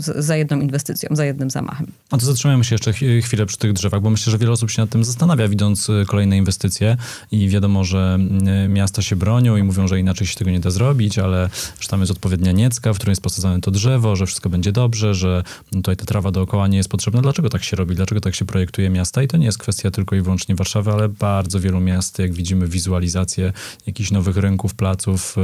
za 0.00 0.36
jedną 0.36 0.60
inwestycją, 0.60 1.08
za 1.12 1.24
jednym 1.24 1.50
zamachem. 1.50 1.86
A 2.10 2.18
to 2.18 2.26
zatrzymajmy 2.26 2.64
się 2.64 2.74
jeszcze 2.74 2.92
chwilę 3.22 3.46
przy 3.46 3.58
tych 3.58 3.72
drzewach, 3.72 4.00
bo 4.00 4.10
myślę, 4.10 4.30
że 4.30 4.38
wiele 4.38 4.52
osób 4.52 4.70
się 4.70 4.82
nad 4.82 4.90
tym 4.90 5.04
zastanawia, 5.04 5.48
widząc 5.48 5.88
y, 5.88 6.04
kolejne 6.06 6.36
inwestycje 6.36 6.96
i 7.32 7.48
wiadomo, 7.48 7.84
że 7.84 8.18
y, 8.64 8.68
miasta 8.68 9.02
się 9.02 9.16
bronią 9.16 9.56
i 9.56 9.62
mówią, 9.62 9.88
że 9.88 10.00
inaczej 10.00 10.26
się 10.26 10.36
tego 10.36 10.50
nie 10.50 10.60
da 10.60 10.70
zrobić, 10.70 11.18
ale 11.18 11.50
że 11.80 11.88
tam 11.88 12.00
jest 12.00 12.12
odpowiednia 12.12 12.52
niecka, 12.52 12.92
w 12.92 12.96
której 12.96 13.12
jest 13.12 13.22
posadzone 13.22 13.60
to 13.60 13.70
drzewo, 13.70 14.16
że 14.16 14.26
wszystko 14.26 14.50
będzie 14.50 14.72
dobrze, 14.72 15.14
że 15.14 15.42
tutaj 15.72 15.96
ta 15.96 16.04
trawa 16.04 16.30
dookoła 16.30 16.68
nie 16.68 16.76
jest 16.76 16.88
potrzebna. 16.88 17.22
Dlaczego 17.22 17.48
tak 17.48 17.64
się 17.64 17.76
robi? 17.76 17.94
Dlaczego 17.94 18.20
tak 18.20 18.34
się 18.34 18.44
projektuje 18.44 18.90
miasta? 18.90 19.22
I 19.22 19.28
to 19.28 19.36
nie 19.36 19.46
jest 19.46 19.58
kwestia 19.58 19.90
tylko 19.90 20.16
i 20.16 20.20
wyłącznie 20.20 20.54
Warszawy, 20.54 20.90
ale 20.90 21.08
bardzo 21.08 21.60
wielu 21.60 21.80
miast, 21.80 22.18
jak 22.18 22.32
widzimy 22.32 22.68
wizualizację 22.68 23.52
jakichś 23.86 24.10
nowych 24.10 24.36
rynków, 24.36 24.74
placów 24.74 25.36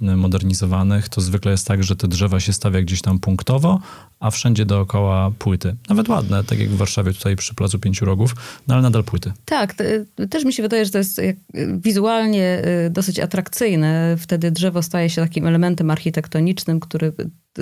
y, 0.00 0.16
modernizowanych, 0.16 1.08
to 1.08 1.20
zwykle 1.20 1.50
jest 1.52 1.66
tak, 1.66 1.84
że 1.84 1.96
te 1.96 2.08
drzewa 2.08 2.40
się 2.40 2.52
stawia 2.56 2.82
gdzieś 2.82 3.02
tam 3.02 3.18
punktowo 3.18 3.80
a 4.20 4.30
wszędzie 4.30 4.66
dookoła 4.66 5.30
płyty. 5.38 5.76
Nawet 5.88 6.08
ładne, 6.08 6.44
tak 6.44 6.58
jak 6.58 6.68
w 6.68 6.76
Warszawie 6.76 7.12
tutaj 7.12 7.36
przy 7.36 7.54
Placu 7.54 7.78
Pięciu 7.78 8.04
Rogów, 8.04 8.34
no 8.68 8.74
ale 8.74 8.82
nadal 8.82 9.04
płyty. 9.04 9.32
Tak, 9.44 9.74
też 10.30 10.44
mi 10.44 10.52
się 10.52 10.62
wydaje, 10.62 10.84
że 10.84 10.90
to 10.90 10.98
jest 10.98 11.20
wizualnie 11.78 12.62
y, 12.86 12.90
dosyć 12.90 13.20
atrakcyjne. 13.20 14.16
Wtedy 14.18 14.50
drzewo 14.50 14.82
staje 14.82 15.10
się 15.10 15.22
takim 15.22 15.46
elementem 15.46 15.90
architektonicznym, 15.90 16.80
który 16.80 17.12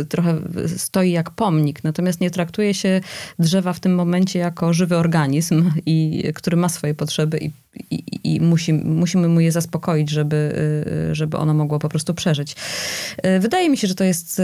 trochę 0.08 0.40
stoi 0.76 1.10
jak 1.10 1.30
pomnik, 1.30 1.84
natomiast 1.84 2.20
nie 2.20 2.30
traktuje 2.30 2.74
się 2.74 3.00
drzewa 3.38 3.72
w 3.72 3.80
tym 3.80 3.94
momencie 3.94 4.38
jako 4.38 4.72
żywy 4.72 4.96
organizm, 4.96 5.70
i, 5.86 6.24
który 6.34 6.56
ma 6.56 6.68
swoje 6.68 6.94
potrzeby 6.94 7.38
i, 7.38 7.50
i, 7.90 8.34
i 8.34 8.40
musi, 8.40 8.72
musimy 8.72 9.28
mu 9.28 9.40
je 9.40 9.52
zaspokoić, 9.52 10.10
żeby, 10.10 10.54
y, 11.10 11.14
żeby 11.14 11.36
ono 11.36 11.54
mogło 11.54 11.78
po 11.78 11.88
prostu 11.88 12.14
przeżyć. 12.14 12.56
Y, 13.26 13.40
wydaje 13.40 13.70
mi 13.70 13.76
się, 13.76 13.88
że 13.88 13.94
to 13.94 14.04
jest 14.04 14.42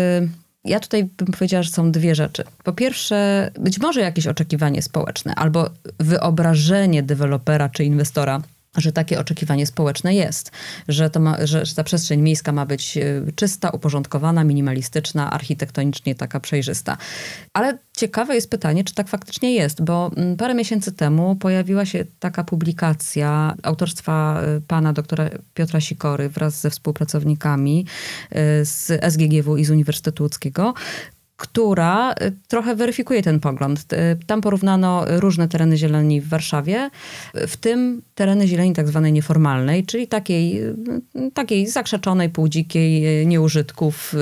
ja 0.64 0.80
tutaj 0.80 1.04
bym 1.04 1.26
powiedziała, 1.26 1.62
że 1.62 1.70
są 1.70 1.92
dwie 1.92 2.14
rzeczy. 2.14 2.44
Po 2.64 2.72
pierwsze, 2.72 3.50
być 3.58 3.80
może 3.80 4.00
jakieś 4.00 4.26
oczekiwanie 4.26 4.82
społeczne 4.82 5.34
albo 5.34 5.70
wyobrażenie 5.98 7.02
dewelopera 7.02 7.68
czy 7.68 7.84
inwestora 7.84 8.42
że 8.76 8.92
takie 8.92 9.20
oczekiwanie 9.20 9.66
społeczne 9.66 10.14
jest, 10.14 10.50
że, 10.88 11.10
to 11.10 11.20
ma, 11.20 11.46
że, 11.46 11.66
że, 11.66 11.74
ta 11.74 11.84
przestrzeń 11.84 12.20
miejska 12.20 12.52
ma 12.52 12.66
być 12.66 12.96
e, 12.96 13.02
czysta, 13.34 13.70
uporządkowana, 13.70 14.44
minimalistyczna, 14.44 15.30
architektonicznie 15.30 16.14
taka 16.14 16.40
przejrzysta. 16.40 16.96
Ale 17.54 17.78
ciekawe 17.96 18.34
jest 18.34 18.50
pytanie, 18.50 18.84
czy 18.84 18.94
tak 18.94 19.08
faktycznie 19.08 19.54
jest, 19.54 19.84
bo 19.84 20.10
mm, 20.16 20.36
parę 20.36 20.54
miesięcy 20.54 20.92
temu 20.92 21.36
pojawiła 21.36 21.84
się 21.84 22.04
taka 22.18 22.44
publikacja 22.44 23.54
autorstwa 23.62 24.40
e, 24.42 24.60
pana 24.60 24.92
doktora 24.92 25.30
Piotra 25.54 25.80
Sikory 25.80 26.28
wraz 26.28 26.60
ze 26.60 26.70
współpracownikami 26.70 27.86
e, 28.30 28.64
z 28.64 29.04
SGGW 29.12 29.56
i 29.56 29.64
z 29.64 29.70
Uniwersytetu 29.70 30.22
Łódzkiego, 30.22 30.74
która 31.40 32.12
y, 32.12 32.32
trochę 32.48 32.74
weryfikuje 32.74 33.22
ten 33.22 33.40
pogląd. 33.40 33.92
Y, 33.92 33.96
tam 34.26 34.40
porównano 34.40 35.04
różne 35.06 35.48
tereny 35.48 35.76
zieleni 35.76 36.20
w 36.20 36.28
Warszawie, 36.28 36.90
w 37.34 37.56
tym 37.56 38.02
tereny 38.14 38.46
zieleni 38.46 38.72
tak 38.72 38.88
zwanej 38.88 39.12
nieformalnej, 39.12 39.86
czyli 39.86 40.08
takiej, 40.08 40.62
y, 40.62 40.74
takiej 41.34 41.66
zakrzeczonej, 41.66 42.28
półdzikiej, 42.28 43.26
nieużytków, 43.26 44.14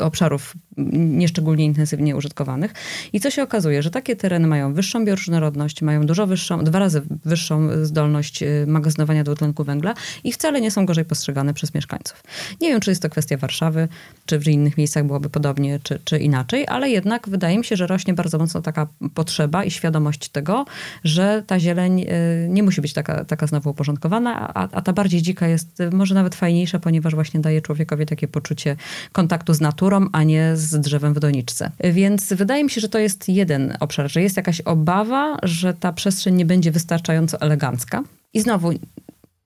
obszarów 0.00 0.54
nieszczególnie 0.92 1.64
intensywnie 1.64 2.16
użytkowanych. 2.16 2.72
I 3.12 3.20
co 3.20 3.30
się 3.30 3.42
okazuje, 3.42 3.82
że 3.82 3.90
takie 3.90 4.16
tereny 4.16 4.46
mają 4.46 4.74
wyższą 4.74 5.04
bioróżnorodność, 5.04 5.82
mają 5.82 6.06
dużo 6.06 6.26
wyższą, 6.26 6.64
dwa 6.64 6.78
razy 6.78 7.02
wyższą 7.24 7.68
zdolność 7.84 8.44
magazynowania 8.66 9.24
dwutlenku 9.24 9.64
węgla 9.64 9.94
i 10.24 10.32
wcale 10.32 10.60
nie 10.60 10.70
są 10.70 10.86
gorzej 10.86 11.04
postrzegane 11.04 11.54
przez 11.54 11.74
mieszkańców. 11.74 12.22
Nie 12.60 12.68
wiem, 12.68 12.80
czy 12.80 12.90
jest 12.90 13.02
to 13.02 13.10
kwestia 13.10 13.36
Warszawy, 13.36 13.88
czy 14.26 14.38
w 14.38 14.48
innych 14.48 14.78
miejscach 14.78 15.04
byłoby 15.04 15.30
podobnie, 15.30 15.80
czy, 15.82 16.00
czy 16.04 16.18
inaczej, 16.18 16.66
ale 16.68 16.90
jednak 16.90 17.28
wydaje 17.28 17.58
mi 17.58 17.64
się, 17.64 17.76
że 17.76 17.86
rośnie 17.86 18.14
bardzo 18.14 18.38
mocno 18.38 18.62
taka 18.62 18.86
potrzeba 19.14 19.64
i 19.64 19.70
świadomość 19.70 20.28
tego, 20.28 20.64
że 21.04 21.42
ta 21.46 21.60
zieleń 21.60 22.00
y, 22.00 22.06
nie 22.48 22.62
musi 22.62 22.80
być 22.80 22.92
taka, 22.92 23.24
taka 23.24 23.46
znowu 23.46 23.70
uporządkowana, 23.70 24.54
a, 24.54 24.68
a 24.72 24.82
ta 24.82 24.92
bardziej 24.92 25.22
dzika 25.22 25.48
jest 25.48 25.78
może 25.92 26.14
nawet 26.14 26.34
fajniejsza, 26.34 26.78
ponieważ 26.78 27.14
właśnie 27.14 27.40
daje 27.40 27.60
człowiekowi 27.60 28.06
takie 28.06 28.28
poczucie 28.28 28.76
kontaktu 29.12 29.54
z 29.54 29.60
naturą, 29.60 30.06
a 30.12 30.22
nie 30.22 30.56
z 30.56 30.63
drzewem 30.70 31.14
w 31.14 31.20
doniczce. 31.20 31.70
Więc 31.84 32.32
wydaje 32.32 32.64
mi 32.64 32.70
się, 32.70 32.80
że 32.80 32.88
to 32.88 32.98
jest 32.98 33.28
jeden 33.28 33.76
obszar, 33.80 34.10
że 34.10 34.22
jest 34.22 34.36
jakaś 34.36 34.60
obawa, 34.60 35.36
że 35.42 35.74
ta 35.74 35.92
przestrzeń 35.92 36.34
nie 36.34 36.46
będzie 36.46 36.70
wystarczająco 36.70 37.40
elegancka. 37.40 38.02
I 38.32 38.40
znowu, 38.40 38.72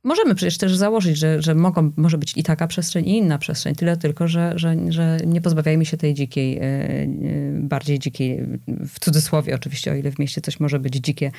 Możemy 0.04 0.34
przecież 0.34 0.58
też 0.58 0.76
założyć, 0.76 1.18
że, 1.18 1.42
że 1.42 1.54
mogą, 1.54 1.92
może 1.96 2.18
być 2.18 2.36
i 2.36 2.42
taka 2.42 2.66
przestrzeń, 2.66 3.08
i 3.08 3.16
inna 3.16 3.38
przestrzeń. 3.38 3.74
Tyle 3.74 3.96
tylko, 3.96 4.28
że, 4.28 4.52
że, 4.56 4.76
że 4.88 5.18
nie 5.26 5.40
pozbawiajmy 5.40 5.84
się 5.86 5.96
tej 5.96 6.14
dzikiej, 6.14 6.58
e, 6.58 6.62
e, 6.62 7.08
bardziej 7.52 7.98
dzikiej, 7.98 8.46
w 8.68 9.00
cudzysłowie 9.00 9.54
oczywiście, 9.54 9.92
o 9.92 9.94
ile 9.94 10.10
w 10.10 10.18
mieście 10.18 10.40
coś 10.40 10.60
może 10.60 10.80
być 10.80 10.94
dzikie, 10.94 11.30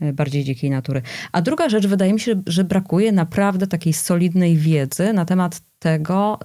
e, 0.00 0.12
bardziej 0.12 0.44
dzikiej 0.44 0.70
natury. 0.70 1.02
A 1.32 1.42
druga 1.42 1.68
rzecz, 1.68 1.86
wydaje 1.86 2.12
mi 2.12 2.20
się, 2.20 2.42
że 2.46 2.64
brakuje 2.64 3.12
naprawdę 3.12 3.66
takiej 3.66 3.92
solidnej 3.92 4.56
wiedzy 4.56 5.12
na 5.12 5.24
temat 5.24 5.60
tego, 5.78 6.38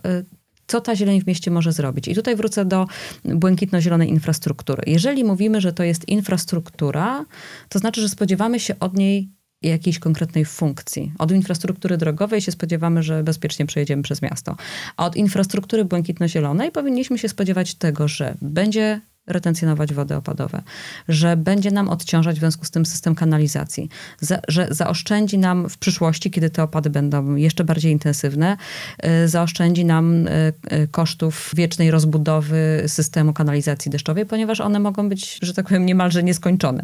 co 0.71 0.81
ta 0.81 0.95
zieleń 0.95 1.21
w 1.21 1.27
mieście 1.27 1.51
może 1.51 1.71
zrobić. 1.71 2.07
I 2.07 2.15
tutaj 2.15 2.35
wrócę 2.35 2.65
do 2.65 2.87
błękitno-zielonej 3.25 4.09
infrastruktury. 4.09 4.83
Jeżeli 4.87 5.23
mówimy, 5.23 5.61
że 5.61 5.73
to 5.73 5.83
jest 5.83 6.07
infrastruktura, 6.07 7.25
to 7.69 7.79
znaczy, 7.79 8.01
że 8.01 8.09
spodziewamy 8.09 8.59
się 8.59 8.79
od 8.79 8.97
niej 8.97 9.29
jakiejś 9.61 9.99
konkretnej 9.99 10.45
funkcji. 10.45 11.11
Od 11.19 11.31
infrastruktury 11.31 11.97
drogowej 11.97 12.41
się 12.41 12.51
spodziewamy, 12.51 13.03
że 13.03 13.23
bezpiecznie 13.23 13.65
przejedziemy 13.65 14.03
przez 14.03 14.21
miasto. 14.21 14.55
A 14.97 15.05
od 15.05 15.15
infrastruktury 15.15 15.85
błękitno-zielonej 15.85 16.71
powinniśmy 16.71 17.17
się 17.17 17.29
spodziewać 17.29 17.75
tego, 17.75 18.07
że 18.07 18.35
będzie 18.41 19.01
retencjonować 19.27 19.93
wody 19.93 20.15
opadowe, 20.15 20.61
że 21.07 21.37
będzie 21.37 21.71
nam 21.71 21.89
odciążać 21.89 22.35
w 22.35 22.39
związku 22.39 22.65
z 22.65 22.71
tym 22.71 22.85
system 22.85 23.15
kanalizacji, 23.15 23.89
za, 24.19 24.39
że 24.47 24.67
zaoszczędzi 24.71 25.37
nam 25.37 25.69
w 25.69 25.77
przyszłości, 25.77 26.31
kiedy 26.31 26.49
te 26.49 26.63
opady 26.63 26.89
będą 26.89 27.35
jeszcze 27.35 27.63
bardziej 27.63 27.91
intensywne, 27.91 28.57
y, 29.23 29.27
zaoszczędzi 29.27 29.85
nam 29.85 30.27
y, 30.27 30.53
y, 30.73 30.87
kosztów 30.87 31.51
wiecznej 31.55 31.91
rozbudowy 31.91 32.83
systemu 32.87 33.33
kanalizacji 33.33 33.91
deszczowej, 33.91 34.25
ponieważ 34.25 34.61
one 34.61 34.79
mogą 34.79 35.09
być, 35.09 35.39
że 35.41 35.53
tak 35.53 35.67
powiem, 35.67 35.85
niemalże 35.85 36.23
nieskończone. 36.23 36.83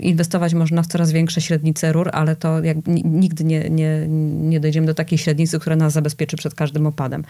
Inwestować 0.00 0.54
można 0.54 0.82
w 0.82 0.86
coraz 0.86 1.12
większe 1.12 1.40
średnice 1.40 1.92
rur, 1.92 2.10
ale 2.12 2.36
to 2.36 2.64
jak, 2.64 2.76
nigdy 3.04 3.44
nie, 3.44 3.70
nie, 3.70 4.06
nie 4.28 4.60
dojdziemy 4.60 4.86
do 4.86 4.94
takiej 4.94 5.18
średnicy, 5.18 5.58
która 5.58 5.76
nas 5.76 5.92
zabezpieczy 5.92 6.36
przed 6.36 6.54
każdym 6.54 6.86
opadem. 6.86 7.24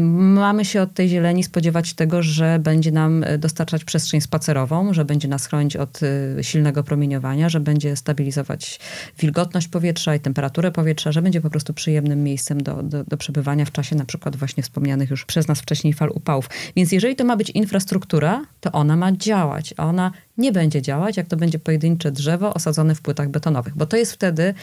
Mamy 0.00 0.64
się 0.64 0.82
od 0.82 0.94
tej 0.94 1.08
zieleni 1.08 1.44
spodziewać 1.44 1.94
tego, 1.94 2.22
że 2.22 2.58
będzie 2.58 2.92
nam 2.92 3.24
dostarczać 3.38 3.53
dostarczać 3.54 3.84
przestrzeń 3.84 4.20
spacerową, 4.20 4.94
że 4.94 5.04
będzie 5.04 5.28
nas 5.28 5.46
chronić 5.46 5.76
od 5.76 6.00
y, 6.02 6.44
silnego 6.44 6.82
promieniowania, 6.82 7.48
że 7.48 7.60
będzie 7.60 7.96
stabilizować 7.96 8.80
wilgotność 9.18 9.68
powietrza 9.68 10.14
i 10.14 10.20
temperaturę 10.20 10.72
powietrza, 10.72 11.12
że 11.12 11.22
będzie 11.22 11.40
po 11.40 11.50
prostu 11.50 11.74
przyjemnym 11.74 12.22
miejscem 12.22 12.62
do, 12.62 12.82
do, 12.82 13.04
do 13.04 13.16
przebywania 13.16 13.64
w 13.64 13.72
czasie 13.72 13.96
na 13.96 14.04
przykład 14.04 14.36
właśnie 14.36 14.62
wspomnianych 14.62 15.10
już 15.10 15.24
przez 15.24 15.48
nas 15.48 15.60
wcześniej 15.60 15.92
fal 15.92 16.10
upałów. 16.14 16.50
Więc 16.76 16.92
jeżeli 16.92 17.16
to 17.16 17.24
ma 17.24 17.36
być 17.36 17.50
infrastruktura, 17.50 18.42
to 18.60 18.72
ona 18.72 18.96
ma 18.96 19.12
działać, 19.12 19.74
a 19.76 19.86
ona 19.86 20.10
nie 20.38 20.52
będzie 20.52 20.82
działać, 20.82 21.16
jak 21.16 21.26
to 21.26 21.36
będzie 21.36 21.58
pojedyncze 21.58 22.12
drzewo 22.12 22.54
osadzone 22.54 22.94
w 22.94 23.00
płytach 23.00 23.28
betonowych, 23.28 23.76
bo 23.76 23.86
to 23.86 23.96
jest 23.96 24.12
wtedy 24.12 24.54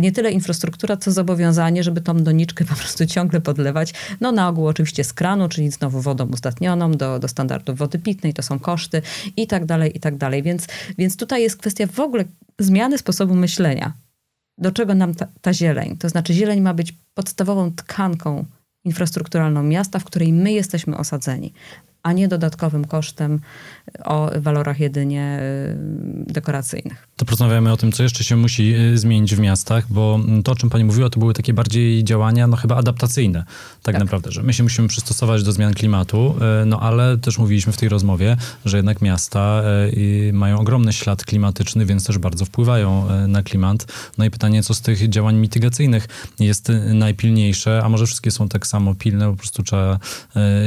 nie 0.00 0.12
tyle 0.12 0.30
infrastruktura, 0.30 0.96
co 0.96 1.12
zobowiązanie, 1.12 1.82
żeby 1.82 2.00
tą 2.00 2.22
doniczkę 2.22 2.64
po 2.64 2.74
prostu 2.74 3.06
ciągle 3.06 3.40
podlewać. 3.40 3.94
No 4.20 4.32
na 4.32 4.48
ogół 4.48 4.66
oczywiście 4.66 5.04
z 5.04 5.12
kranu, 5.12 5.48
czyli 5.48 5.70
znowu 5.70 6.00
wodą 6.00 6.26
uzdatnioną 6.26 6.92
do, 6.92 7.18
do 7.18 7.28
standardów 7.28 7.78
wody 7.78 7.98
pitnej, 7.98 8.34
to 8.34 8.42
są 8.42 8.58
koszty 8.58 9.02
i 9.36 9.46
tak 9.46 9.64
dalej, 9.64 9.96
i 9.96 10.00
tak 10.00 10.16
dalej. 10.16 10.42
Więc, 10.42 10.66
więc 10.98 11.16
tutaj 11.16 11.42
jest 11.42 11.56
kwestia 11.56 11.86
w 11.86 12.00
ogóle 12.00 12.24
zmiany 12.58 12.98
sposobu 12.98 13.34
myślenia. 13.34 13.92
Do 14.58 14.72
czego 14.72 14.94
nam 14.94 15.14
ta, 15.14 15.26
ta 15.40 15.52
zieleń? 15.52 15.96
To 15.96 16.08
znaczy 16.08 16.34
zieleń 16.34 16.60
ma 16.60 16.74
być 16.74 16.94
podstawową 17.14 17.72
tkanką 17.72 18.44
infrastrukturalną 18.84 19.62
miasta, 19.62 19.98
w 19.98 20.04
której 20.04 20.32
my 20.32 20.52
jesteśmy 20.52 20.96
osadzeni 20.96 21.52
a 22.06 22.12
nie 22.12 22.28
dodatkowym 22.28 22.84
kosztem 22.84 23.40
o 24.04 24.30
walorach 24.36 24.80
jedynie 24.80 25.38
y, 26.28 26.32
dekoracyjnych. 26.32 27.08
To 27.16 27.24
porozmawiamy 27.24 27.72
o 27.72 27.76
tym, 27.76 27.92
co 27.92 28.02
jeszcze 28.02 28.24
się 28.24 28.36
musi 28.36 28.74
y, 28.74 28.98
zmienić 28.98 29.34
w 29.34 29.40
miastach, 29.40 29.86
bo 29.88 30.20
to, 30.44 30.52
o 30.52 30.54
czym 30.54 30.70
pani 30.70 30.84
mówiła, 30.84 31.10
to 31.10 31.20
były 31.20 31.34
takie 31.34 31.54
bardziej 31.54 32.04
działania, 32.04 32.46
no 32.46 32.56
chyba 32.56 32.76
adaptacyjne, 32.76 33.44
tak, 33.82 33.94
tak. 33.94 34.04
naprawdę, 34.04 34.32
że 34.32 34.42
my 34.42 34.52
się 34.52 34.62
musimy 34.62 34.88
przystosować 34.88 35.42
do 35.42 35.52
zmian 35.52 35.74
klimatu, 35.74 36.34
y, 36.62 36.66
no 36.66 36.80
ale 36.80 37.18
też 37.18 37.38
mówiliśmy 37.38 37.72
w 37.72 37.76
tej 37.76 37.88
rozmowie, 37.88 38.36
że 38.64 38.76
jednak 38.76 39.02
miasta 39.02 39.62
mają 40.32 40.58
ogromny 40.58 40.92
ślad 40.92 41.24
klimatyczny, 41.24 41.86
więc 41.86 42.04
też 42.04 42.18
bardzo 42.18 42.44
wpływają 42.44 43.08
na 43.28 43.42
klimat. 43.42 43.86
No 44.18 44.24
i 44.24 44.30
pytanie, 44.30 44.62
co 44.62 44.74
z 44.74 44.80
tych 44.80 45.08
działań 45.08 45.36
mitygacyjnych 45.36 46.08
jest 46.40 46.72
najpilniejsze, 46.94 47.82
a 47.84 47.88
może 47.88 48.06
wszystkie 48.06 48.30
są 48.30 48.48
tak 48.48 48.66
samo 48.66 48.94
pilne, 48.94 49.30
po 49.30 49.36
prostu 49.36 49.62
trzeba 49.62 49.98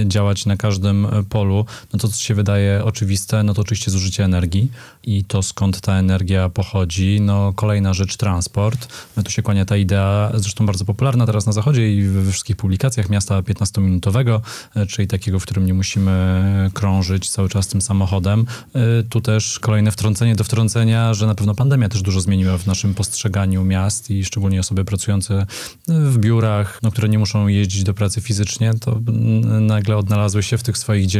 działać 0.05 0.45
na 0.45 0.57
każdym 0.57 1.07
polu, 1.29 1.65
no 1.93 1.99
to 1.99 2.07
co 2.07 2.17
się 2.17 2.35
wydaje 2.35 2.85
oczywiste, 2.85 3.43
no 3.43 3.53
to 3.53 3.61
oczywiście 3.61 3.91
zużycie 3.91 4.23
energii 4.23 4.71
i 5.03 5.23
to 5.23 5.43
skąd 5.43 5.81
ta 5.81 5.93
energia 5.93 6.49
pochodzi. 6.49 7.21
No 7.21 7.53
kolejna 7.53 7.93
rzecz, 7.93 8.17
transport. 8.17 8.87
No 9.17 9.23
tu 9.23 9.31
się 9.31 9.41
kłania 9.41 9.65
ta 9.65 9.77
idea, 9.77 10.31
zresztą 10.35 10.65
bardzo 10.65 10.85
popularna 10.85 11.25
teraz 11.25 11.45
na 11.45 11.51
zachodzie 11.51 11.95
i 11.95 12.03
we 12.03 12.31
wszystkich 12.31 12.55
publikacjach 12.55 13.09
miasta 13.09 13.41
15-minutowego, 13.41 14.41
e, 14.75 14.85
czyli 14.85 15.07
takiego, 15.07 15.39
w 15.39 15.43
którym 15.43 15.65
nie 15.65 15.73
musimy 15.73 16.69
krążyć 16.73 17.29
cały 17.29 17.49
czas 17.49 17.67
tym 17.67 17.81
samochodem. 17.81 18.45
E, 18.75 19.03
tu 19.03 19.21
też 19.21 19.59
kolejne 19.59 19.91
wtrącenie 19.91 20.35
do 20.35 20.43
wtrącenia, 20.43 21.13
że 21.13 21.27
na 21.27 21.35
pewno 21.35 21.55
pandemia 21.55 21.89
też 21.89 22.01
dużo 22.01 22.21
zmieniła 22.21 22.57
w 22.57 22.67
naszym 22.67 22.93
postrzeganiu 22.93 23.63
miast 23.63 24.11
i 24.11 24.25
szczególnie 24.25 24.59
osoby 24.59 24.85
pracujące 24.85 25.45
w 25.87 26.17
biurach, 26.17 26.79
no, 26.83 26.91
które 26.91 27.09
nie 27.09 27.19
muszą 27.19 27.47
jeździć 27.47 27.83
do 27.83 27.93
pracy 27.93 28.21
fizycznie, 28.21 28.73
to 28.73 28.99
nagle 29.61 29.97
odnalazły 29.97 30.43
się 30.43 30.57
w 30.57 30.63
tych 30.63 30.77
swoich 30.77 31.05
dzielnicach 31.05 31.18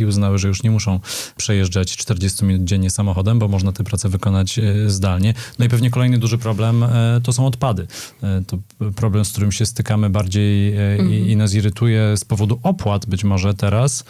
i 0.00 0.04
uznały, 0.04 0.38
że 0.38 0.48
już 0.48 0.62
nie 0.62 0.70
muszą 0.70 1.00
przejeżdżać 1.36 1.96
40 1.96 2.44
minut 2.44 2.64
dziennie 2.64 2.90
samochodem, 2.90 3.38
bo 3.38 3.48
można 3.48 3.72
tę 3.72 3.84
pracę 3.84 4.08
wykonać 4.08 4.58
e, 4.58 4.90
zdalnie. 4.90 5.34
No 5.58 5.64
i 5.64 5.68
pewnie 5.68 5.90
kolejny 5.90 6.18
duży 6.18 6.38
problem 6.38 6.82
e, 6.82 7.20
to 7.22 7.32
są 7.32 7.46
odpady. 7.46 7.86
E, 8.22 8.42
to 8.46 8.58
problem, 8.96 9.24
z 9.24 9.32
którym 9.32 9.52
się 9.52 9.66
stykamy 9.66 10.10
bardziej 10.10 10.76
mhm. 10.76 11.14
i, 11.14 11.30
i 11.30 11.36
nas 11.36 11.54
irytuje 11.54 12.16
z 12.16 12.24
powodu 12.24 12.60
opłat 12.62 13.06
być 13.06 13.24
może 13.24 13.54
teraz, 13.54 14.04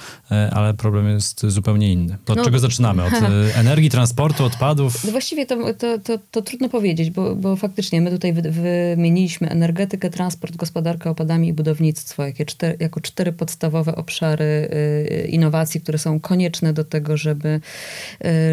ale 0.53 0.75
problem 0.75 1.09
jest 1.09 1.47
zupełnie 1.47 1.93
inny. 1.93 2.19
To 2.25 2.33
od 2.33 2.39
no, 2.39 2.45
czego 2.45 2.59
zaczynamy? 2.59 3.05
Od 3.05 3.13
energii, 3.55 3.91
transportu, 3.91 4.45
odpadów? 4.45 5.05
No 5.05 5.11
właściwie 5.11 5.47
to, 5.47 5.75
to, 5.75 5.99
to, 5.99 6.19
to, 6.31 6.43
trudno 6.43 6.69
powiedzieć, 6.69 7.11
bo, 7.11 7.37
bo 7.37 7.57
faktycznie 7.57 8.01
my 8.01 8.11
tutaj 8.11 8.33
wymieniliśmy 8.33 9.49
energetykę, 9.49 10.11
transport, 10.11 10.57
gospodarkę 10.57 11.11
opadami 11.11 11.49
i 11.49 11.53
budownictwo 11.53 12.23
jakie 12.23 12.47
cztery, 12.47 12.77
jako 12.81 13.01
cztery 13.01 13.33
podstawowe 13.33 13.97
obszary 13.97 14.69
innowacji, 15.29 15.81
które 15.81 15.99
są 15.99 16.21
konieczne 16.21 16.73
do 16.73 16.85
tego, 16.85 17.17
żeby, 17.17 17.61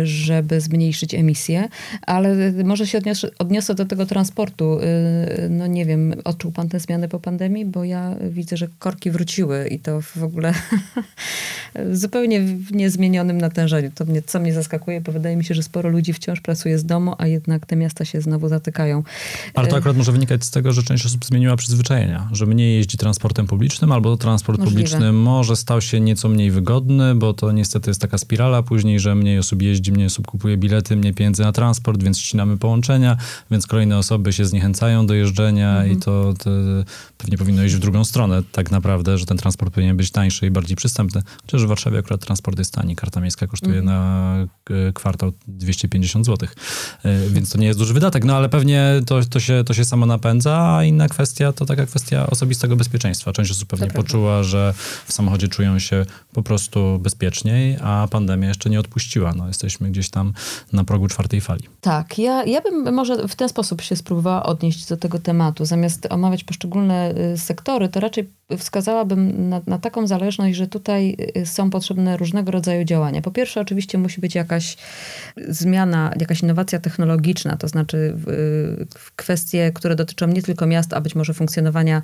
żeby 0.03 0.61
zmniejszyć 0.61 1.13
emisje, 1.13 1.69
ale 2.01 2.51
może 2.63 2.87
się 2.87 2.97
odniosę, 2.97 3.29
odniosę 3.39 3.75
do 3.75 3.85
tego 3.85 4.05
transportu. 4.05 4.79
Y, 4.79 5.49
no 5.49 5.67
nie 5.67 5.85
wiem, 5.85 6.13
odczuł 6.23 6.51
pan 6.51 6.69
tę 6.69 6.79
zmianę 6.79 7.07
po 7.07 7.19
pandemii? 7.19 7.65
Bo 7.65 7.83
ja 7.83 8.15
widzę, 8.29 8.57
że 8.57 8.67
korki 8.79 9.11
wróciły 9.11 9.67
i 9.67 9.79
to 9.79 10.01
w 10.01 10.23
ogóle 10.23 10.53
zupełnie 12.03 12.41
w 12.41 12.71
niezmienionym 12.71 13.37
natężeniu. 13.37 13.91
To 13.95 14.05
mnie, 14.05 14.21
co 14.21 14.39
mnie 14.39 14.53
zaskakuje, 14.53 15.01
bo 15.01 15.11
wydaje 15.11 15.35
mi 15.35 15.45
się, 15.45 15.55
że 15.55 15.63
sporo 15.63 15.89
ludzi 15.89 16.13
wciąż 16.13 16.41
pracuje 16.41 16.77
z 16.77 16.85
domu, 16.85 17.15
a 17.17 17.27
jednak 17.27 17.65
te 17.65 17.75
miasta 17.75 18.05
się 18.05 18.21
znowu 18.21 18.47
zatykają. 18.47 19.03
Ale 19.53 19.67
to 19.67 19.75
y, 19.75 19.79
akurat 19.79 19.97
może 19.97 20.11
wynikać 20.11 20.45
z 20.45 20.51
tego, 20.51 20.73
że 20.73 20.83
część 20.83 21.05
osób 21.05 21.25
zmieniła 21.25 21.55
przyzwyczajenia, 21.55 22.29
że 22.31 22.45
mniej 22.45 22.75
jeździ 22.75 22.97
transportem 22.97 23.47
publicznym, 23.47 23.91
albo 23.91 24.17
transport 24.17 24.59
Możliwe. 24.59 24.83
publiczny 24.83 25.11
może 25.11 25.55
stał 25.55 25.81
się 25.81 25.99
nieco 25.99 26.29
mniej 26.29 26.51
wygodny, 26.57 27.15
bo 27.15 27.33
to 27.33 27.51
niestety 27.51 27.89
jest 27.89 28.01
taka 28.01 28.17
spirala 28.17 28.63
później, 28.63 28.99
że 28.99 29.15
mniej 29.15 29.39
osób 29.39 29.61
jeździ, 29.61 29.91
mniej 29.91 30.07
osób 30.07 30.27
kupuje 30.27 30.57
bilety, 30.57 30.95
mniej 30.95 31.13
pieniędzy 31.13 31.43
na 31.43 31.51
transport, 31.51 32.03
więc 32.03 32.19
ścinamy 32.19 32.57
połączenia, 32.57 33.17
więc 33.51 33.67
kolejne 33.67 33.97
osoby 33.97 34.33
się 34.33 34.45
zniechęcają 34.45 35.05
do 35.05 35.13
jeżdżenia 35.13 35.69
mhm. 35.69 35.91
i 35.91 35.97
to, 35.97 36.33
to, 36.43 36.49
pewnie 37.17 37.37
powinno 37.37 37.63
iść 37.63 37.75
w 37.75 37.79
drugą 37.79 38.03
stronę 38.03 38.43
tak 38.51 38.71
naprawdę, 38.71 39.17
że 39.17 39.25
ten 39.25 39.37
transport 39.37 39.73
powinien 39.73 39.97
być 39.97 40.11
tańszy 40.11 40.47
i 40.47 40.51
bardziej 40.51 40.77
przystępny. 40.77 41.21
Chociaż 41.41 41.65
w 41.65 41.67
Warszawie 41.67 41.99
akurat 41.99 42.25
transport 42.25 42.59
jest 42.59 42.73
tani. 42.73 42.95
Karta 42.95 43.21
miejska 43.21 43.47
kosztuje 43.47 43.79
mhm. 43.79 43.85
na 43.85 44.35
e, 44.87 44.93
kwartał 44.93 45.31
250 45.47 46.25
zł, 46.25 46.49
e, 47.03 47.29
więc 47.29 47.49
to 47.51 47.57
nie 47.57 47.67
jest 47.67 47.79
duży 47.79 47.93
wydatek, 47.93 48.25
no 48.25 48.35
ale 48.35 48.49
pewnie 48.49 49.01
to, 49.05 49.25
to, 49.29 49.39
się, 49.39 49.63
to 49.65 49.73
się 49.73 49.85
samo 49.85 50.05
napędza, 50.05 50.75
a 50.75 50.83
inna 50.83 51.07
kwestia 51.07 51.53
to 51.53 51.65
taka 51.65 51.85
kwestia 51.85 52.27
osobistego 52.27 52.75
bezpieczeństwa. 52.75 53.33
Część 53.33 53.51
osób 53.51 53.69
pewnie 53.69 53.87
poczuła, 53.87 54.43
że 54.43 54.73
w 55.05 55.13
samochodzie 55.13 55.47
czują 55.47 55.79
się 55.79 56.05
po 56.33 56.43
prostu 56.47 56.99
bezpieczniej, 56.99 57.77
a 57.83 58.07
pandemia 58.11 58.47
jeszcze 58.47 58.69
nie 58.69 58.79
odpuściła. 58.79 59.33
No, 59.37 59.47
jesteśmy 59.47 59.89
gdzieś 59.89 60.09
tam 60.09 60.33
na 60.73 60.83
progu 60.83 61.07
czwartej 61.07 61.41
fali. 61.41 61.63
Tak, 61.81 62.19
ja, 62.19 62.43
ja 62.43 62.61
bym 62.61 62.93
może 62.93 63.27
w 63.27 63.35
ten 63.35 63.49
sposób 63.49 63.81
się 63.81 63.95
spróbowała 63.95 64.43
odnieść 64.43 64.89
do 64.89 64.97
tego 64.97 65.19
tematu. 65.19 65.65
Zamiast 65.65 66.07
omawiać 66.09 66.43
poszczególne 66.43 67.13
y, 67.33 67.37
sektory, 67.37 67.89
to 67.89 67.99
raczej 67.99 68.29
wskazałabym 68.57 69.49
na, 69.49 69.61
na, 69.67 69.77
taką 69.77 70.07
zależność, 70.07 70.57
że 70.57 70.67
tutaj 70.67 71.17
y, 71.37 71.45
są 71.45 71.69
potrzebne 71.69 72.17
różnego 72.17 72.51
rodzaju 72.51 72.83
działania. 72.83 73.21
Po 73.21 73.31
pierwsze, 73.31 73.61
oczywiście 73.61 73.97
musi 73.97 74.21
być 74.21 74.35
jakaś 74.35 74.77
zmiana, 75.47 76.13
jakaś 76.19 76.41
innowacja 76.41 76.79
technologiczna, 76.79 77.57
to 77.57 77.67
znaczy 77.67 78.13
w, 78.15 78.25
w 78.97 79.15
kwestie, 79.15 79.71
które 79.73 79.95
dotyczą 79.95 80.27
nie 80.27 80.41
tylko 80.41 80.67
miast, 80.67 80.93
a 80.93 81.01
być 81.01 81.15
może 81.15 81.33
funkcjonowania 81.33 82.01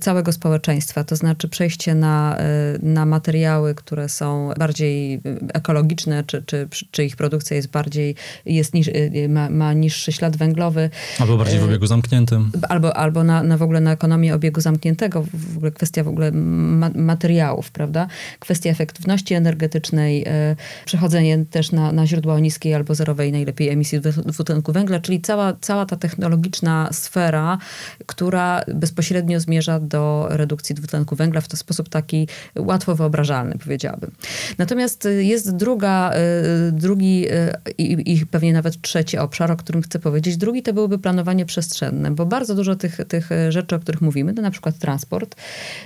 całego 0.00 0.32
społeczeństwa. 0.32 1.04
To 1.04 1.16
znaczy 1.16 1.48
przejście 1.48 1.94
na, 1.94 2.38
y, 2.74 2.78
na 2.82 3.06
materiały, 3.06 3.74
które 3.74 4.08
są 4.08 4.50
bardziej 4.58 5.20
ekologiczne, 5.54 6.24
czy, 6.24 6.42
czy, 6.42 6.68
czy 6.90 7.04
ich 7.04 7.16
produkcja 7.16 7.56
jest 7.56 7.70
bardziej, 7.70 8.14
jest 8.46 8.74
niż, 8.74 8.90
ma, 9.28 9.50
ma 9.50 9.72
niższy 9.72 10.12
ślad 10.12 10.36
węglowy. 10.36 10.90
Albo 11.18 11.36
bardziej 11.36 11.60
w 11.60 11.64
obiegu 11.64 11.86
zamkniętym. 11.86 12.50
Albo, 12.68 12.96
albo 12.96 13.24
na, 13.24 13.42
na 13.42 13.56
w 13.56 13.62
ogóle 13.62 13.80
na 13.80 13.92
ekonomię 13.92 14.34
obiegu 14.34 14.60
zamkniętego, 14.60 15.24
w 15.34 15.56
ogóle 15.56 15.72
kwestia 15.82 16.04
w 16.04 16.08
ogóle 16.08 16.32
ma 16.32 16.90
materiałów, 16.94 17.70
prawda? 17.70 18.06
Kwestia 18.38 18.70
efektywności 18.70 19.34
energetycznej, 19.34 20.24
e, 20.26 20.56
przechodzenie 20.84 21.44
też 21.44 21.72
na, 21.72 21.92
na 21.92 22.06
źródła 22.06 22.34
o 22.34 22.38
niskiej 22.38 22.74
albo 22.74 22.94
zerowej 22.94 23.32
najlepiej 23.32 23.68
emisji 23.68 24.00
dwutlenku 24.26 24.72
węgla, 24.72 25.00
czyli 25.00 25.20
cała, 25.20 25.52
cała 25.60 25.86
ta 25.86 25.96
technologiczna 25.96 26.88
sfera, 26.92 27.58
która 28.06 28.62
bezpośrednio 28.74 29.40
zmierza 29.40 29.80
do 29.80 30.26
redukcji 30.30 30.74
dwutlenku 30.74 31.16
węgla 31.16 31.40
w 31.40 31.48
to 31.48 31.56
sposób 31.56 31.88
taki 31.88 32.28
łatwo 32.58 32.94
wyobrażalny, 32.94 33.58
powiedziałabym. 33.58 34.10
Natomiast 34.58 35.08
jest 35.18 35.56
druga, 35.56 36.10
e, 36.12 36.72
drugi 36.72 37.26
e, 37.30 37.54
i, 37.78 38.12
i 38.12 38.26
pewnie 38.26 38.52
nawet 38.52 38.80
trzeci 38.80 39.18
obszar, 39.18 39.50
o 39.50 39.56
którym 39.56 39.82
chcę 39.82 39.98
powiedzieć. 39.98 40.36
Drugi 40.36 40.62
to 40.62 40.72
byłoby 40.72 40.98
planowanie 40.98 41.46
przestrzenne, 41.46 42.10
bo 42.10 42.26
bardzo 42.26 42.54
dużo 42.54 42.76
tych, 42.76 43.00
tych 43.08 43.30
rzeczy, 43.48 43.76
o 43.76 43.78
których 43.78 44.00
mówimy, 44.00 44.34
to 44.34 44.42
na 44.42 44.50
przykład 44.50 44.78
transport, 44.78 45.36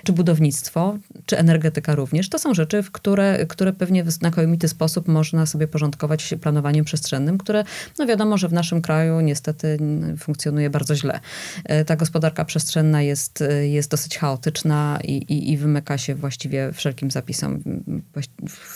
czy 0.05 0.13
budownictwo, 0.13 0.99
czy 1.27 1.39
energetyka 1.39 1.95
również, 1.95 2.29
to 2.29 2.39
są 2.39 2.55
rzeczy, 2.55 2.83
w 2.83 2.91
które, 2.91 3.47
które 3.47 3.73
pewnie 3.73 4.05
w 4.05 4.11
znakomity 4.11 4.69
sposób 4.69 5.09
można 5.09 5.47
sobie 5.47 5.69
porządkować 5.69 6.35
planowaniem 6.41 6.85
przestrzennym, 6.85 7.39
które 7.39 7.65
no 7.99 8.07
wiadomo, 8.07 8.39
że 8.39 8.49
w 8.49 8.53
naszym 8.53 8.83
kraju 8.83 9.21
niestety 9.21 9.79
funkcjonuje 10.19 10.71
bardzo 10.71 10.97
źle. 10.97 11.21
E, 11.65 11.85
ta 11.85 11.97
gospodarka 11.97 12.45
przestrzenna 12.45 13.03
jest, 13.03 13.45
jest 13.63 13.91
dosyć 13.91 14.19
chaotyczna 14.19 14.99
i, 15.05 15.13
i, 15.13 15.53
i 15.53 15.57
wymyka 15.57 15.99
się 15.99 16.15
właściwie 16.15 16.73
wszelkim 16.73 17.11
zapisom. 17.11 17.63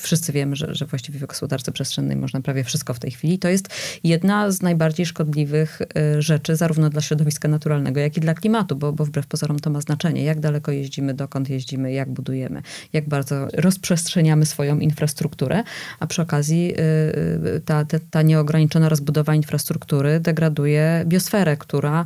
Wszyscy 0.03 0.33
wiemy, 0.33 0.57
że, 0.57 0.75
że 0.75 0.87
właściwie 0.87 1.19
w 1.19 1.27
gospodarce 1.27 1.73
przestrzennej 1.73 2.17
można 2.17 2.41
prawie 2.41 2.65
wszystko 2.65 2.95
w 2.95 2.99
tej 2.99 3.11
chwili. 3.11 3.39
To 3.39 3.49
jest 3.49 3.69
jedna 4.05 4.51
z 4.51 4.63
najbardziej 4.63 5.07
szkodliwych 5.07 5.83
e, 5.97 6.23
rzeczy, 6.23 6.57
zarówno 6.57 6.91
dla 6.91 7.01
środowiska 7.01 7.49
naturalnego, 7.49 8.01
jak 8.01 8.17
i 8.17 8.21
dla 8.21 8.35
klimatu, 8.35 8.77
bo, 8.77 8.93
bo 8.93 9.05
wbrew 9.05 9.27
pozorom 9.27 9.59
to 9.59 9.71
ma 9.71 9.81
znaczenie, 9.81 10.25
jak 10.25 10.41
daleko 10.41 10.73
jeździmy, 11.01 11.15
dokąd 11.15 11.49
jeździmy, 11.51 11.93
jak 11.93 12.11
budujemy, 12.11 12.63
jak 12.93 13.09
bardzo 13.09 13.49
rozprzestrzeniamy 13.53 14.47
swoją 14.47 14.79
infrastrukturę, 14.79 15.65
a 16.01 16.07
przy 16.07 16.23
okazji 16.23 16.75
y, 16.75 17.57
y, 17.57 17.61
ta, 17.65 17.85
ta, 17.85 17.99
ta 18.11 18.23
nieograniczona 18.23 18.89
rozbudowa 18.89 19.35
infrastruktury 19.35 20.21
degraduje 20.21 21.05
biosferę, 21.07 21.57
która 21.57 22.05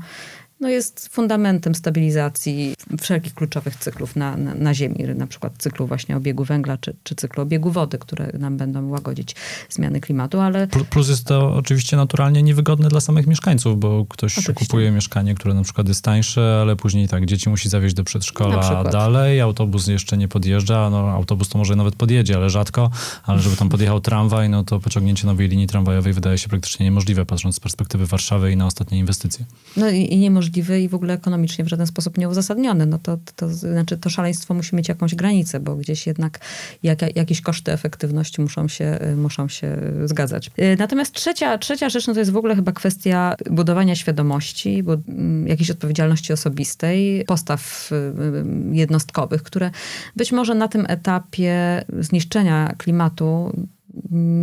no 0.60 0.68
jest 0.68 1.08
fundamentem 1.08 1.74
stabilizacji 1.74 2.74
wszelkich 3.00 3.34
kluczowych 3.34 3.76
cyklów 3.76 4.16
na, 4.16 4.36
na, 4.36 4.54
na 4.54 4.74
Ziemi, 4.74 5.04
na 5.14 5.26
przykład 5.26 5.52
cyklu 5.58 5.86
właśnie 5.86 6.16
obiegu 6.16 6.44
węgla, 6.44 6.78
czy, 6.78 6.96
czy 7.02 7.14
cyklu 7.14 7.42
obiegu 7.42 7.70
wody, 7.70 7.98
które 7.98 8.32
nam 8.38 8.56
będą 8.56 8.88
łagodzić 8.88 9.36
zmiany 9.70 10.00
klimatu, 10.00 10.40
ale... 10.40 10.66
Plus 10.90 11.08
jest 11.08 11.24
to 11.24 11.54
oczywiście 11.54 11.96
naturalnie 11.96 12.42
niewygodne 12.42 12.88
dla 12.88 13.00
samych 13.00 13.26
mieszkańców, 13.26 13.80
bo 13.80 14.06
ktoś 14.08 14.38
oczywiście. 14.38 14.54
kupuje 14.54 14.90
mieszkanie, 14.90 15.34
które 15.34 15.54
na 15.54 15.62
przykład 15.62 15.88
jest 15.88 16.04
tańsze, 16.04 16.58
ale 16.62 16.76
później 16.76 17.08
tak, 17.08 17.26
dzieci 17.26 17.48
musi 17.48 17.68
zawieźć 17.68 17.94
do 17.94 18.04
przedszkola 18.04 18.84
dalej, 18.84 19.40
autobus 19.40 19.86
jeszcze 19.86 20.16
nie 20.16 20.28
podjeżdża, 20.28 20.90
no 20.90 21.10
autobus 21.10 21.48
to 21.48 21.58
może 21.58 21.76
nawet 21.76 21.96
podjedzie, 21.96 22.36
ale 22.36 22.50
rzadko, 22.50 22.90
ale 23.24 23.40
żeby 23.40 23.56
tam 23.56 23.68
podjechał 23.68 24.00
tramwaj, 24.00 24.48
no 24.48 24.64
to 24.64 24.80
pociągnięcie 24.80 25.26
nowej 25.26 25.48
linii 25.48 25.66
tramwajowej 25.66 26.12
wydaje 26.12 26.38
się 26.38 26.48
praktycznie 26.48 26.84
niemożliwe, 26.84 27.26
patrząc 27.26 27.56
z 27.56 27.60
perspektywy 27.60 28.06
Warszawy 28.06 28.52
i 28.52 28.56
na 28.56 28.66
ostatnie 28.66 28.98
inwestycje. 28.98 29.44
No 29.76 29.90
i, 29.90 30.12
i 30.14 30.18
niemożliwe 30.18 30.43
możliwy 30.44 30.80
i 30.80 30.88
w 30.88 30.94
ogóle 30.94 31.14
ekonomicznie 31.14 31.64
w 31.64 31.68
żaden 31.68 31.86
sposób 31.86 32.18
nieuzasadniony. 32.18 32.86
No 32.86 32.98
to, 32.98 33.18
to 33.36 33.48
znaczy 33.48 33.98
to 33.98 34.10
szaleństwo 34.10 34.54
musi 34.54 34.76
mieć 34.76 34.88
jakąś 34.88 35.14
granicę, 35.14 35.60
bo 35.60 35.76
gdzieś 35.76 36.06
jednak 36.06 36.40
jak, 36.82 37.16
jakieś 37.16 37.40
koszty 37.40 37.72
efektywności 37.72 38.40
muszą 38.40 38.68
się, 38.68 38.98
muszą 39.16 39.48
się 39.48 39.76
zgadzać. 40.04 40.50
Y, 40.58 40.76
natomiast 40.78 41.14
trzecia, 41.14 41.58
trzecia 41.58 41.88
rzecz 41.88 42.06
no 42.06 42.14
to 42.14 42.18
jest 42.20 42.32
w 42.32 42.36
ogóle 42.36 42.56
chyba 42.56 42.72
kwestia 42.72 43.34
budowania 43.50 43.96
świadomości, 43.96 44.82
bo, 44.82 44.96
mm, 45.08 45.48
jakiejś 45.48 45.70
odpowiedzialności 45.70 46.32
osobistej, 46.32 47.24
postaw 47.26 47.90
y, 47.92 47.94
y, 47.94 48.76
jednostkowych, 48.76 49.42
które 49.42 49.70
być 50.16 50.32
może 50.32 50.54
na 50.54 50.68
tym 50.68 50.86
etapie 50.88 51.84
zniszczenia 52.00 52.74
klimatu 52.78 53.52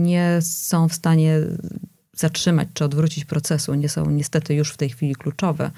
nie 0.04 0.40
są 0.42 0.90
w 0.90 0.94
stanie 0.94 1.40
zatrzymać 2.16 2.68
czy 2.74 2.86
odwrócić 2.86 3.26
procesu, 3.26 3.74
nie 3.76 3.90
są 3.90 4.10
niestety 4.10 4.54
już 4.54 4.72
w 4.72 4.78
tej 4.78 4.90
chwili 4.90 5.16
kluczowe, 5.16 5.72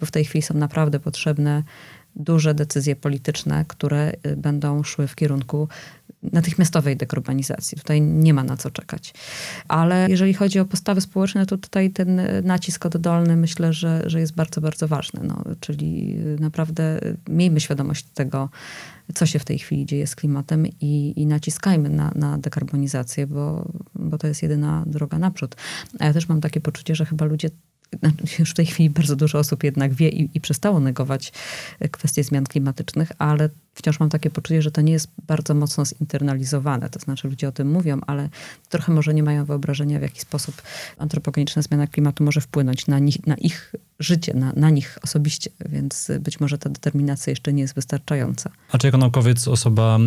bo 0.00 0.06
w 0.06 0.10
tej 0.10 0.24
chwili 0.24 0.42
są 0.42 0.54
naprawdę 0.54 1.00
potrzebne 1.00 1.62
duże 2.16 2.54
decyzje 2.54 2.96
polityczne, 2.96 3.64
które 3.68 4.12
y, 4.26 4.36
będą 4.36 4.82
szły 4.82 5.06
w 5.06 5.14
kierunku 5.14 5.68
natychmiastowej 6.22 6.96
dekarbonizacji. 6.96 7.78
Tutaj 7.78 8.00
nie 8.02 8.34
ma 8.34 8.44
na 8.44 8.56
co 8.56 8.70
czekać. 8.70 9.14
Ale 9.68 10.06
jeżeli 10.08 10.34
chodzi 10.34 10.58
o 10.58 10.64
postawy 10.64 11.00
społeczne, 11.00 11.46
to 11.46 11.58
tutaj 11.58 11.90
ten 11.90 12.20
nacisk 12.42 12.86
oddolny 12.86 13.36
myślę, 13.36 13.72
że, 13.72 14.02
że 14.06 14.20
jest 14.20 14.34
bardzo, 14.34 14.60
bardzo 14.60 14.88
ważny. 14.88 15.20
No, 15.24 15.44
czyli 15.60 16.16
naprawdę 16.40 17.00
miejmy 17.28 17.60
świadomość 17.60 18.04
tego, 18.14 18.48
co 19.14 19.26
się 19.26 19.38
w 19.38 19.44
tej 19.44 19.58
chwili 19.58 19.86
dzieje 19.86 20.06
z 20.06 20.16
klimatem 20.16 20.66
i, 20.80 21.12
i 21.16 21.26
naciskajmy 21.26 21.90
na, 21.90 22.12
na 22.14 22.38
dekarbonizację, 22.38 23.26
bo, 23.26 23.72
bo 23.94 24.18
to 24.18 24.26
jest 24.26 24.42
jedyna 24.42 24.84
droga 24.86 25.18
naprzód. 25.18 25.56
A 25.98 26.06
ja 26.06 26.12
też 26.12 26.28
mam 26.28 26.40
takie 26.40 26.60
poczucie, 26.60 26.94
że 26.94 27.06
chyba 27.06 27.24
ludzie 27.24 27.50
już 28.38 28.50
w 28.50 28.54
tej 28.54 28.66
chwili 28.66 28.90
bardzo 28.90 29.16
dużo 29.16 29.38
osób 29.38 29.64
jednak 29.64 29.94
wie 29.94 30.08
i, 30.08 30.30
i 30.34 30.40
przestało 30.40 30.80
negować 30.80 31.32
kwestie 31.90 32.24
zmian 32.24 32.44
klimatycznych, 32.44 33.12
ale 33.18 33.48
wciąż 33.74 34.00
mam 34.00 34.08
takie 34.08 34.30
poczucie, 34.30 34.62
że 34.62 34.70
to 34.70 34.80
nie 34.80 34.92
jest 34.92 35.08
bardzo 35.26 35.54
mocno 35.54 35.84
zinternalizowane. 35.84 36.90
To 36.90 36.98
znaczy 37.00 37.28
ludzie 37.28 37.48
o 37.48 37.52
tym 37.52 37.70
mówią, 37.70 38.00
ale 38.06 38.28
trochę 38.68 38.92
może 38.92 39.14
nie 39.14 39.22
mają 39.22 39.44
wyobrażenia, 39.44 39.98
w 39.98 40.02
jaki 40.02 40.20
sposób 40.20 40.62
antropogeniczna 40.98 41.62
zmiana 41.62 41.86
klimatu 41.86 42.24
może 42.24 42.40
wpłynąć 42.40 42.86
na, 42.86 42.98
nich, 42.98 43.26
na 43.26 43.34
ich 43.34 43.74
życie, 43.98 44.34
na, 44.34 44.52
na 44.56 44.70
nich 44.70 44.98
osobiście, 45.02 45.50
więc 45.68 46.10
być 46.20 46.40
może 46.40 46.58
ta 46.58 46.70
determinacja 46.70 47.30
jeszcze 47.30 47.52
nie 47.52 47.62
jest 47.62 47.74
wystarczająca. 47.74 48.50
A 48.72 48.78
czy 48.78 48.86
jako 48.86 48.98
naukowiec, 48.98 49.48
osoba 49.48 49.98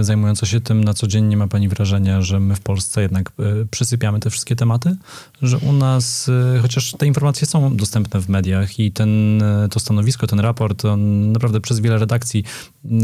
zajmująca 0.00 0.46
się 0.46 0.60
tym 0.60 0.84
na 0.84 0.94
co 0.94 1.06
dzień, 1.06 1.24
nie 1.24 1.36
ma 1.36 1.48
pani 1.48 1.68
wrażenia, 1.68 2.22
że 2.22 2.40
my 2.40 2.54
w 2.54 2.60
Polsce 2.60 3.02
jednak 3.02 3.32
e, 3.38 3.64
przysypiamy 3.70 4.20
te 4.20 4.30
wszystkie 4.30 4.56
tematy? 4.56 4.96
Że 5.42 5.58
u 5.58 5.72
nas, 5.72 6.30
e, 6.56 6.58
chociaż 6.58 6.92
te 6.92 7.06
informacje 7.06 7.46
są 7.46 7.76
dostępne 7.76 8.20
w 8.20 8.28
mediach 8.28 8.78
i 8.78 8.92
ten, 8.92 9.42
e, 9.42 9.68
to 9.70 9.80
stanowisko, 9.80 10.26
ten 10.26 10.40
raport, 10.40 10.84
on 10.84 11.32
naprawdę 11.32 11.60
przez 11.60 11.80
wiele 11.80 11.98
redakcji 11.98 12.44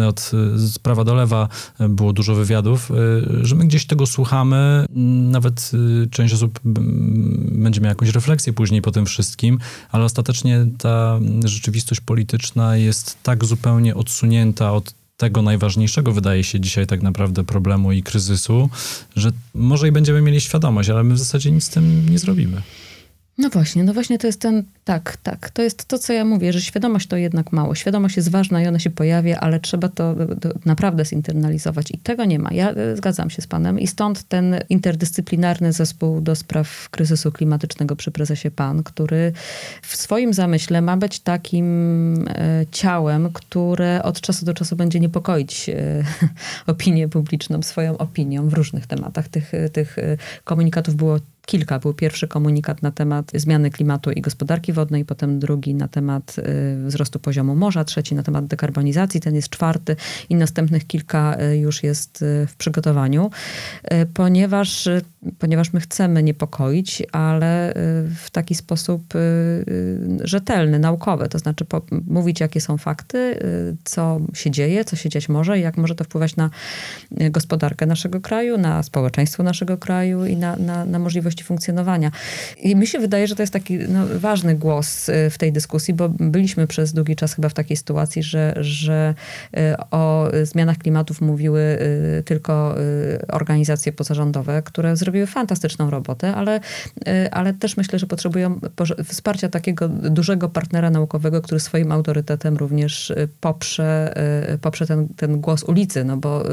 od 0.08 0.30
z 0.56 0.78
prawa 0.78 1.04
do 1.04 1.14
lewa 1.14 1.48
było 1.78 2.12
dużo 2.12 2.34
wywiadów, 2.34 2.92
że 3.42 3.54
my 3.54 3.64
gdzieś 3.64 3.86
tego 3.86 4.06
słuchamy, 4.06 4.86
nawet 5.30 5.70
część 6.10 6.34
osób 6.34 6.60
będzie 6.64 7.80
miała 7.80 7.90
jakąś 7.90 8.08
refleksję 8.08 8.52
później 8.52 8.82
po 8.82 8.90
tym 8.90 9.06
wszystkim, 9.06 9.58
ale 9.90 10.04
ostatecznie 10.04 10.66
ta 10.78 11.20
rzeczywistość 11.44 12.00
polityczna 12.00 12.76
jest 12.76 13.16
tak 13.22 13.44
zupełnie 13.44 13.94
odsunięta 13.94 14.72
od 14.72 14.94
tego 15.16 15.42
najważniejszego, 15.42 16.12
wydaje 16.12 16.44
się 16.44 16.60
dzisiaj 16.60 16.86
tak 16.86 17.02
naprawdę 17.02 17.44
problemu 17.44 17.92
i 17.92 18.02
kryzysu, 18.02 18.70
że 19.16 19.30
może 19.54 19.88
i 19.88 19.92
będziemy 19.92 20.22
mieli 20.22 20.40
świadomość, 20.40 20.88
ale 20.88 21.04
my 21.04 21.14
w 21.14 21.18
zasadzie 21.18 21.50
nic 21.50 21.64
z 21.64 21.68
tym 21.68 22.10
nie 22.10 22.18
zrobimy. 22.18 22.62
No 23.38 23.48
właśnie, 23.48 23.84
no 23.84 23.94
właśnie 23.94 24.18
to 24.18 24.26
jest 24.26 24.40
ten, 24.40 24.64
tak, 24.84 25.16
tak, 25.16 25.50
to 25.50 25.62
jest 25.62 25.84
to, 25.84 25.98
co 25.98 26.12
ja 26.12 26.24
mówię, 26.24 26.52
że 26.52 26.60
świadomość 26.60 27.06
to 27.06 27.16
jednak 27.16 27.52
mało. 27.52 27.74
Świadomość 27.74 28.16
jest 28.16 28.30
ważna 28.30 28.62
i 28.62 28.66
ona 28.66 28.78
się 28.78 28.90
pojawia, 28.90 29.40
ale 29.40 29.60
trzeba 29.60 29.88
to, 29.88 30.14
to 30.40 30.48
naprawdę 30.64 31.04
zinternalizować 31.04 31.90
i 31.90 31.98
tego 31.98 32.24
nie 32.24 32.38
ma. 32.38 32.50
Ja 32.52 32.70
e, 32.70 32.96
zgadzam 32.96 33.30
się 33.30 33.42
z 33.42 33.46
panem 33.46 33.80
i 33.80 33.86
stąd 33.86 34.22
ten 34.22 34.56
interdyscyplinarny 34.68 35.72
zespół 35.72 36.20
do 36.20 36.36
spraw 36.36 36.88
kryzysu 36.90 37.32
klimatycznego 37.32 37.96
przy 37.96 38.10
prezesie 38.10 38.50
PAN, 38.50 38.82
który 38.82 39.32
w 39.82 39.96
swoim 39.96 40.34
zamyśle 40.34 40.82
ma 40.82 40.96
być 40.96 41.20
takim 41.20 42.28
e, 42.28 42.66
ciałem, 42.70 43.32
które 43.32 44.02
od 44.02 44.20
czasu 44.20 44.46
do 44.46 44.54
czasu 44.54 44.76
będzie 44.76 45.00
niepokoić 45.00 45.68
e, 45.68 46.04
opinię 46.66 47.08
publiczną, 47.08 47.62
swoją 47.62 47.98
opinią 47.98 48.48
w 48.48 48.52
różnych 48.52 48.86
tematach. 48.86 49.28
Tych, 49.28 49.52
tych 49.72 49.96
komunikatów 50.44 50.94
było 50.94 51.18
kilka. 51.46 51.78
Był 51.78 51.94
pierwszy 51.94 52.28
komunikat 52.28 52.82
na 52.82 52.90
temat 52.90 53.32
zmiany 53.34 53.70
klimatu 53.70 54.10
i 54.10 54.20
gospodarki 54.20 54.72
wodnej, 54.72 55.04
potem 55.04 55.38
drugi 55.38 55.74
na 55.74 55.88
temat 55.88 56.36
y, 56.38 56.86
wzrostu 56.86 57.18
poziomu 57.18 57.54
morza, 57.56 57.84
trzeci 57.84 58.14
na 58.14 58.22
temat 58.22 58.46
dekarbonizacji, 58.46 59.20
ten 59.20 59.34
jest 59.34 59.48
czwarty 59.48 59.96
i 60.28 60.34
następnych 60.34 60.86
kilka 60.86 61.36
y, 61.52 61.56
już 61.56 61.82
jest 61.82 62.22
y, 62.22 62.46
w 62.46 62.56
przygotowaniu, 62.56 63.30
ponieważ, 64.14 64.88
ponieważ 65.38 65.72
my 65.72 65.80
chcemy 65.80 66.22
niepokoić, 66.22 67.02
ale 67.12 67.72
w 68.16 68.30
taki 68.32 68.54
sposób 68.54 69.14
rzetelny, 70.20 70.78
naukowy, 70.78 71.28
to 71.28 71.38
znaczy 71.38 71.66
mówić, 72.06 72.40
jakie 72.40 72.60
są 72.60 72.78
fakty, 72.78 73.38
co 73.84 74.20
się 74.34 74.50
dzieje, 74.50 74.84
co 74.84 74.96
się 74.96 75.08
dziać 75.08 75.28
może 75.28 75.58
jak 75.58 75.76
może 75.76 75.94
to 75.94 76.04
wpływać 76.04 76.36
na 76.36 76.50
gospodarkę 77.10 77.86
naszego 77.86 78.20
kraju, 78.20 78.58
na 78.58 78.82
społeczeństwo 78.82 79.42
naszego 79.42 79.78
kraju 79.78 80.24
i 80.24 80.36
na, 80.36 80.56
na, 80.56 80.84
na 80.84 80.98
możliwość 80.98 81.33
możliwości 81.34 81.44
funkcjonowania. 81.44 82.10
I 82.62 82.76
mi 82.76 82.86
się 82.86 82.98
wydaje, 82.98 83.26
że 83.26 83.36
to 83.36 83.42
jest 83.42 83.52
taki 83.52 83.78
no, 83.78 84.06
ważny 84.14 84.54
głos 84.54 85.08
y, 85.08 85.30
w 85.30 85.38
tej 85.38 85.52
dyskusji, 85.52 85.94
bo 85.94 86.08
byliśmy 86.08 86.66
przez 86.66 86.92
długi 86.92 87.16
czas 87.16 87.34
chyba 87.34 87.48
w 87.48 87.54
takiej 87.54 87.76
sytuacji, 87.76 88.22
że, 88.22 88.54
że 88.60 89.14
y, 89.56 89.60
o 89.90 90.30
zmianach 90.42 90.78
klimatów 90.78 91.20
mówiły 91.20 91.60
y, 91.60 92.22
tylko 92.22 92.74
organizacje 93.28 93.92
pozarządowe, 93.92 94.62
które 94.62 94.96
zrobiły 94.96 95.26
fantastyczną 95.26 95.90
robotę, 95.90 96.34
ale, 96.34 96.60
ale 97.30 97.54
też 97.54 97.76
myślę, 97.76 97.98
że 97.98 98.06
potrzebują 98.06 98.60
wsparcia 99.04 99.48
takiego 99.48 99.88
dużego 99.88 100.48
partnera 100.48 100.90
naukowego, 100.90 101.42
który 101.42 101.60
swoim 101.60 101.92
autorytetem 101.92 102.56
również 102.56 103.12
poprze, 103.40 104.14
poprze 104.60 104.86
ten, 104.86 105.08
ten 105.08 105.40
głos 105.40 105.62
ulicy, 105.62 106.04
no 106.04 106.16
bo, 106.16 106.44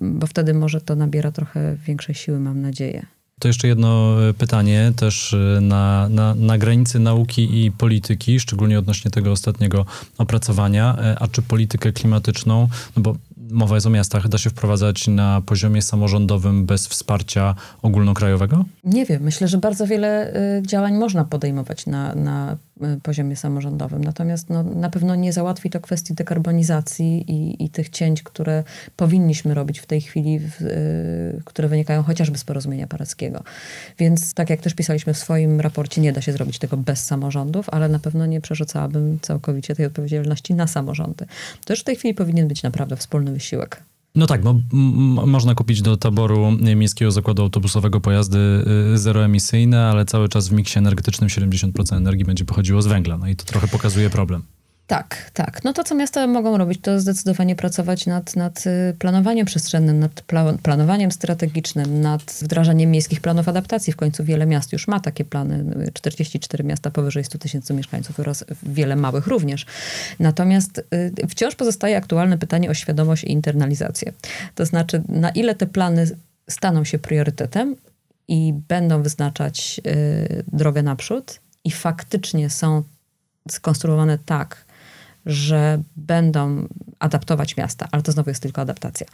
bo 0.00 0.26
wtedy 0.26 0.54
może 0.54 0.80
to 0.80 0.96
nabiera 0.96 1.30
trochę 1.32 1.76
większej 1.86 2.14
siły, 2.14 2.40
mam 2.40 2.62
nadzieję. 2.62 3.19
To 3.40 3.48
jeszcze 3.48 3.68
jedno 3.68 4.16
e, 4.28 4.34
pytanie, 4.34 4.92
też 4.96 5.34
e, 5.34 5.60
na, 5.60 6.08
na, 6.08 6.34
na 6.34 6.58
granicy 6.58 6.98
nauki 6.98 7.64
i 7.64 7.72
polityki, 7.72 8.40
szczególnie 8.40 8.78
odnośnie 8.78 9.10
tego 9.10 9.32
ostatniego 9.32 9.86
opracowania. 10.18 10.96
E, 10.98 11.18
a 11.18 11.28
czy 11.28 11.42
politykę 11.42 11.92
klimatyczną, 11.92 12.68
no 12.96 13.02
bo 13.02 13.16
mowa 13.50 13.74
jest 13.74 13.86
o 13.86 13.90
miastach, 13.90 14.28
da 14.28 14.38
się 14.38 14.50
wprowadzać 14.50 15.08
na 15.08 15.42
poziomie 15.46 15.82
samorządowym 15.82 16.66
bez 16.66 16.88
wsparcia 16.88 17.54
ogólnokrajowego? 17.82 18.64
Nie 18.84 19.06
wiem. 19.06 19.22
Myślę, 19.22 19.48
że 19.48 19.58
bardzo 19.58 19.86
wiele 19.86 20.32
działań 20.66 20.94
można 20.94 21.24
podejmować 21.24 21.86
na, 21.86 22.14
na 22.14 22.56
poziomie 23.02 23.36
samorządowym. 23.36 24.04
Natomiast 24.04 24.50
no, 24.50 24.62
na 24.62 24.90
pewno 24.90 25.14
nie 25.14 25.32
załatwi 25.32 25.70
to 25.70 25.80
kwestii 25.80 26.14
dekarbonizacji 26.14 27.30
i, 27.30 27.64
i 27.64 27.68
tych 27.68 27.88
cięć, 27.88 28.22
które 28.22 28.64
powinniśmy 28.96 29.54
robić 29.54 29.78
w 29.78 29.86
tej 29.86 30.00
chwili, 30.00 30.38
w, 30.38 30.62
y, 30.62 31.42
które 31.44 31.68
wynikają 31.68 32.02
chociażby 32.02 32.38
z 32.38 32.44
porozumienia 32.44 32.86
paryskiego. 32.86 33.42
Więc 33.98 34.34
tak 34.34 34.50
jak 34.50 34.60
też 34.60 34.74
pisaliśmy 34.74 35.14
w 35.14 35.18
swoim 35.18 35.60
raporcie, 35.60 36.00
nie 36.00 36.12
da 36.12 36.20
się 36.20 36.32
zrobić 36.32 36.58
tego 36.58 36.76
bez 36.76 37.04
samorządów, 37.04 37.66
ale 37.70 37.88
na 37.88 37.98
pewno 37.98 38.26
nie 38.26 38.40
przerzucałabym 38.40 39.18
całkowicie 39.22 39.74
tej 39.74 39.86
odpowiedzialności 39.86 40.54
na 40.54 40.66
samorządy. 40.66 41.26
To 41.64 41.72
już 41.72 41.80
w 41.80 41.84
tej 41.84 41.96
chwili 41.96 42.14
powinien 42.14 42.48
być 42.48 42.62
naprawdę 42.62 42.96
wspólny 42.96 43.32
wysiłek. 43.32 43.82
No 44.14 44.26
tak, 44.26 44.44
no, 44.44 44.60
można 45.26 45.54
kupić 45.54 45.82
do 45.82 45.96
taboru 45.96 46.50
Miejskiego 46.76 47.10
Zakładu 47.10 47.42
Autobusowego 47.42 48.00
pojazdy 48.00 48.38
y, 48.94 48.98
zeroemisyjne, 48.98 49.86
ale 49.86 50.04
cały 50.04 50.28
czas 50.28 50.48
w 50.48 50.52
miksie 50.52 50.78
energetycznym 50.78 51.30
70% 51.30 51.96
energii 51.96 52.24
będzie 52.24 52.44
pochodziło 52.44 52.82
z 52.82 52.86
węgla. 52.86 53.18
No 53.18 53.28
i 53.28 53.36
to 53.36 53.44
trochę 53.44 53.68
pokazuje 53.68 54.10
problem. 54.10 54.42
Tak, 54.90 55.30
tak. 55.34 55.64
No 55.64 55.72
to, 55.72 55.84
co 55.84 55.94
miasta 55.94 56.26
mogą 56.26 56.58
robić, 56.58 56.80
to 56.80 57.00
zdecydowanie 57.00 57.56
pracować 57.56 58.06
nad, 58.06 58.36
nad 58.36 58.66
y, 58.66 58.94
planowaniem 58.98 59.46
przestrzennym, 59.46 59.98
nad 59.98 60.22
planowaniem 60.62 61.12
strategicznym, 61.12 62.00
nad 62.00 62.22
wdrażaniem 62.22 62.90
miejskich 62.90 63.20
planów 63.20 63.48
adaptacji. 63.48 63.92
W 63.92 63.96
końcu 63.96 64.24
wiele 64.24 64.46
miast 64.46 64.72
już 64.72 64.88
ma 64.88 65.00
takie 65.00 65.24
plany. 65.24 65.90
44 65.92 66.64
miasta 66.64 66.90
powyżej 66.90 67.24
100 67.24 67.38
tysięcy 67.38 67.74
mieszkańców 67.74 68.20
oraz 68.20 68.44
wiele 68.62 68.96
małych 68.96 69.26
również. 69.26 69.66
Natomiast 70.20 70.78
y, 70.78 71.28
wciąż 71.28 71.54
pozostaje 71.54 71.96
aktualne 71.96 72.38
pytanie 72.38 72.70
o 72.70 72.74
świadomość 72.74 73.24
i 73.24 73.32
internalizację. 73.32 74.12
To 74.54 74.66
znaczy, 74.66 75.02
na 75.08 75.30
ile 75.30 75.54
te 75.54 75.66
plany 75.66 76.06
staną 76.48 76.84
się 76.84 76.98
priorytetem 76.98 77.76
i 78.28 78.54
będą 78.68 79.02
wyznaczać 79.02 79.80
y, 79.86 80.44
drogę 80.52 80.82
naprzód 80.82 81.40
i 81.64 81.70
faktycznie 81.70 82.50
są 82.50 82.82
skonstruowane 83.48 84.18
tak, 84.18 84.69
że 85.26 85.82
będą 85.96 86.66
adaptować 86.98 87.56
miasta, 87.56 87.88
ale 87.92 88.02
to 88.02 88.12
znowu 88.12 88.30
jest 88.30 88.42
tylko 88.42 88.62
adaptacja 88.62 89.06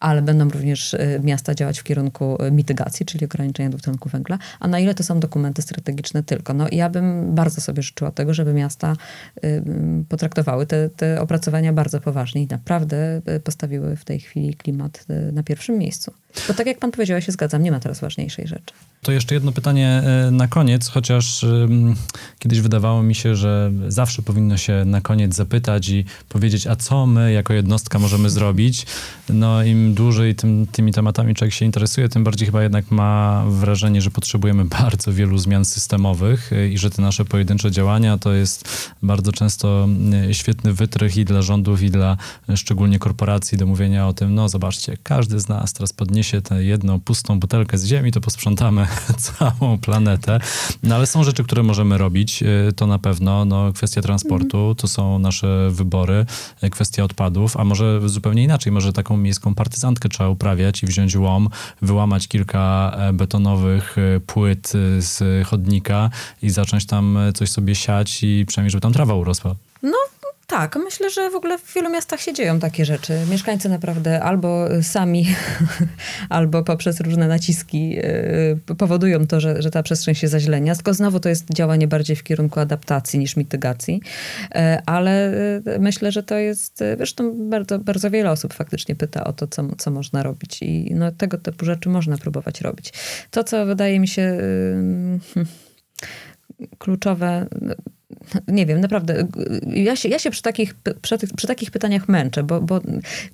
ale 0.00 0.22
będą 0.22 0.48
również 0.48 0.94
y, 0.94 1.20
miasta 1.22 1.54
działać 1.54 1.78
w 1.78 1.84
kierunku 1.84 2.42
y, 2.42 2.50
mitygacji, 2.50 3.06
czyli 3.06 3.24
ograniczenia 3.24 3.70
dwutlenku 3.70 4.08
węgla, 4.08 4.38
a 4.60 4.68
na 4.68 4.80
ile 4.80 4.94
to 4.94 5.02
są 5.02 5.20
dokumenty 5.20 5.62
strategiczne 5.62 6.22
tylko. 6.22 6.54
No 6.54 6.66
ja 6.72 6.90
bym 6.90 7.34
bardzo 7.34 7.60
sobie 7.60 7.82
życzyła 7.82 8.10
tego, 8.10 8.34
żeby 8.34 8.52
miasta 8.52 8.96
y, 9.44 9.62
potraktowały 10.08 10.66
te, 10.66 10.90
te 10.90 11.20
opracowania 11.20 11.72
bardzo 11.72 12.00
poważnie 12.00 12.42
i 12.42 12.46
naprawdę 12.46 13.20
postawiły 13.44 13.96
w 13.96 14.04
tej 14.04 14.20
chwili 14.20 14.54
klimat 14.54 15.06
na 15.32 15.42
pierwszym 15.42 15.78
miejscu. 15.78 16.12
Bo 16.48 16.54
tak 16.54 16.66
jak 16.66 16.78
pan 16.78 16.90
powiedział, 16.90 17.14
ja 17.14 17.20
się 17.20 17.32
zgadzam, 17.32 17.62
nie 17.62 17.70
ma 17.70 17.80
teraz 17.80 18.00
ważniejszej 18.00 18.46
rzeczy. 18.46 18.74
To 19.02 19.12
jeszcze 19.12 19.34
jedno 19.34 19.52
pytanie 19.52 20.02
na 20.30 20.48
koniec, 20.48 20.88
chociaż 20.88 21.44
kiedyś 22.38 22.60
wydawało 22.60 23.02
mi 23.02 23.14
się, 23.14 23.36
że 23.36 23.72
zawsze 23.88 24.22
powinno 24.22 24.56
się 24.56 24.82
na 24.86 25.00
koniec 25.00 25.34
zapytać 25.34 25.88
i 25.88 26.04
powiedzieć, 26.28 26.66
a 26.66 26.76
co 26.76 27.06
my 27.06 27.32
jako 27.32 27.54
jednostka 27.54 27.98
możemy 27.98 28.30
zrobić. 28.30 28.86
No 29.28 29.62
im 29.62 29.94
dłużej 29.94 30.34
tym, 30.34 30.66
tymi 30.72 30.92
tematami 30.92 31.34
człowiek 31.34 31.54
się 31.54 31.64
interesuje, 31.64 32.08
tym 32.08 32.24
bardziej 32.24 32.46
chyba 32.46 32.62
jednak 32.62 32.90
ma 32.90 33.44
wrażenie, 33.48 34.02
że 34.02 34.10
potrzebujemy 34.10 34.64
bardzo 34.80 35.12
wielu 35.12 35.38
zmian 35.38 35.64
systemowych 35.64 36.52
y, 36.52 36.68
i 36.68 36.78
że 36.78 36.90
te 36.90 37.02
nasze 37.02 37.24
pojedyncze 37.24 37.70
działania 37.70 38.18
to 38.18 38.32
jest 38.32 38.68
bardzo 39.02 39.32
często 39.32 39.88
y, 40.30 40.34
świetny 40.34 40.72
wytrych 40.72 41.16
i 41.16 41.24
dla 41.24 41.42
rządów, 41.42 41.82
i 41.82 41.90
dla 41.90 42.16
szczególnie 42.54 42.98
korporacji 42.98 43.58
do 43.58 43.66
mówienia 43.66 44.08
o 44.08 44.12
tym, 44.12 44.34
no 44.34 44.48
zobaczcie, 44.48 44.96
każdy 45.02 45.40
z 45.40 45.48
nas 45.48 45.72
teraz 45.72 45.92
podniesie 45.92 46.27
tę 46.42 46.64
jedną 46.64 47.00
pustą 47.00 47.40
butelkę 47.40 47.78
z 47.78 47.84
ziemi, 47.84 48.12
to 48.12 48.20
posprzątamy 48.20 48.86
całą 49.38 49.78
planetę. 49.78 50.40
No 50.82 50.94
ale 50.94 51.06
są 51.06 51.24
rzeczy, 51.24 51.44
które 51.44 51.62
możemy 51.62 51.98
robić, 51.98 52.44
to 52.76 52.86
na 52.86 52.98
pewno, 52.98 53.44
no 53.44 53.72
kwestia 53.72 54.02
transportu, 54.02 54.74
to 54.74 54.88
są 54.88 55.18
nasze 55.18 55.70
wybory, 55.70 56.26
kwestia 56.70 57.04
odpadów, 57.04 57.56
a 57.56 57.64
może 57.64 58.08
zupełnie 58.08 58.44
inaczej, 58.44 58.72
może 58.72 58.92
taką 58.92 59.16
miejską 59.16 59.54
partyzantkę 59.54 60.08
trzeba 60.08 60.30
uprawiać 60.30 60.82
i 60.82 60.86
wziąć 60.86 61.16
łom, 61.16 61.48
wyłamać 61.82 62.28
kilka 62.28 62.92
e, 62.96 63.12
betonowych 63.12 63.96
e, 63.98 64.20
płyt 64.20 64.72
e, 64.74 65.02
z 65.02 65.46
chodnika 65.46 66.10
i 66.42 66.50
zacząć 66.50 66.86
tam 66.86 67.18
coś 67.34 67.50
sobie 67.50 67.74
siać 67.74 68.22
i 68.22 68.44
przynajmniej, 68.48 68.70
żeby 68.70 68.82
tam 68.82 68.92
trawa 68.92 69.14
urosła. 69.14 69.54
No, 69.82 69.98
Tak, 70.50 70.76
myślę, 70.76 71.10
że 71.10 71.30
w 71.30 71.34
ogóle 71.34 71.58
w 71.58 71.74
wielu 71.74 71.90
miastach 71.90 72.20
się 72.20 72.32
dzieją 72.32 72.60
takie 72.60 72.84
rzeczy. 72.84 73.12
Mieszkańcy 73.30 73.68
naprawdę 73.68 74.22
albo 74.22 74.66
sami, 74.82 75.26
albo 76.28 76.62
poprzez 76.62 77.00
różne 77.00 77.28
naciski 77.28 77.90
yy, 77.90 78.76
powodują 78.78 79.26
to, 79.26 79.40
że, 79.40 79.62
że 79.62 79.70
ta 79.70 79.82
przestrzeń 79.82 80.14
się 80.14 80.28
zaźlenia. 80.28 80.74
Tylko 80.74 80.94
znowu 80.94 81.20
to 81.20 81.28
jest 81.28 81.54
działanie 81.54 81.88
bardziej 81.88 82.16
w 82.16 82.22
kierunku 82.22 82.60
adaptacji 82.60 83.18
niż 83.18 83.36
mitygacji. 83.36 84.00
Yy, 84.54 84.60
ale 84.86 85.32
yy, 85.66 85.78
myślę, 85.78 86.12
że 86.12 86.22
to 86.22 86.36
jest, 86.36 86.84
zresztą 86.96 87.48
bardzo, 87.50 87.78
bardzo 87.78 88.10
wiele 88.10 88.30
osób 88.30 88.54
faktycznie 88.54 88.96
pyta 88.96 89.24
o 89.24 89.32
to, 89.32 89.46
co, 89.46 89.76
co 89.78 89.90
można 89.90 90.22
robić. 90.22 90.62
I 90.62 90.94
no, 90.94 91.12
tego 91.12 91.38
typu 91.38 91.64
rzeczy 91.64 91.88
można 91.88 92.18
próbować 92.18 92.60
robić. 92.60 92.92
To, 93.30 93.44
co 93.44 93.66
wydaje 93.66 94.00
mi 94.00 94.08
się 94.08 94.36
hmm, 94.36 95.20
kluczowe, 96.78 97.46
nie 98.48 98.66
wiem, 98.66 98.80
naprawdę. 98.80 99.28
Ja 99.66 99.96
się, 99.96 100.08
ja 100.08 100.18
się 100.18 100.30
przy, 100.30 100.42
takich, 100.42 100.74
przy, 101.02 101.18
przy 101.36 101.46
takich 101.46 101.70
pytaniach 101.70 102.08
męczę, 102.08 102.42
bo, 102.42 102.60
bo 102.60 102.80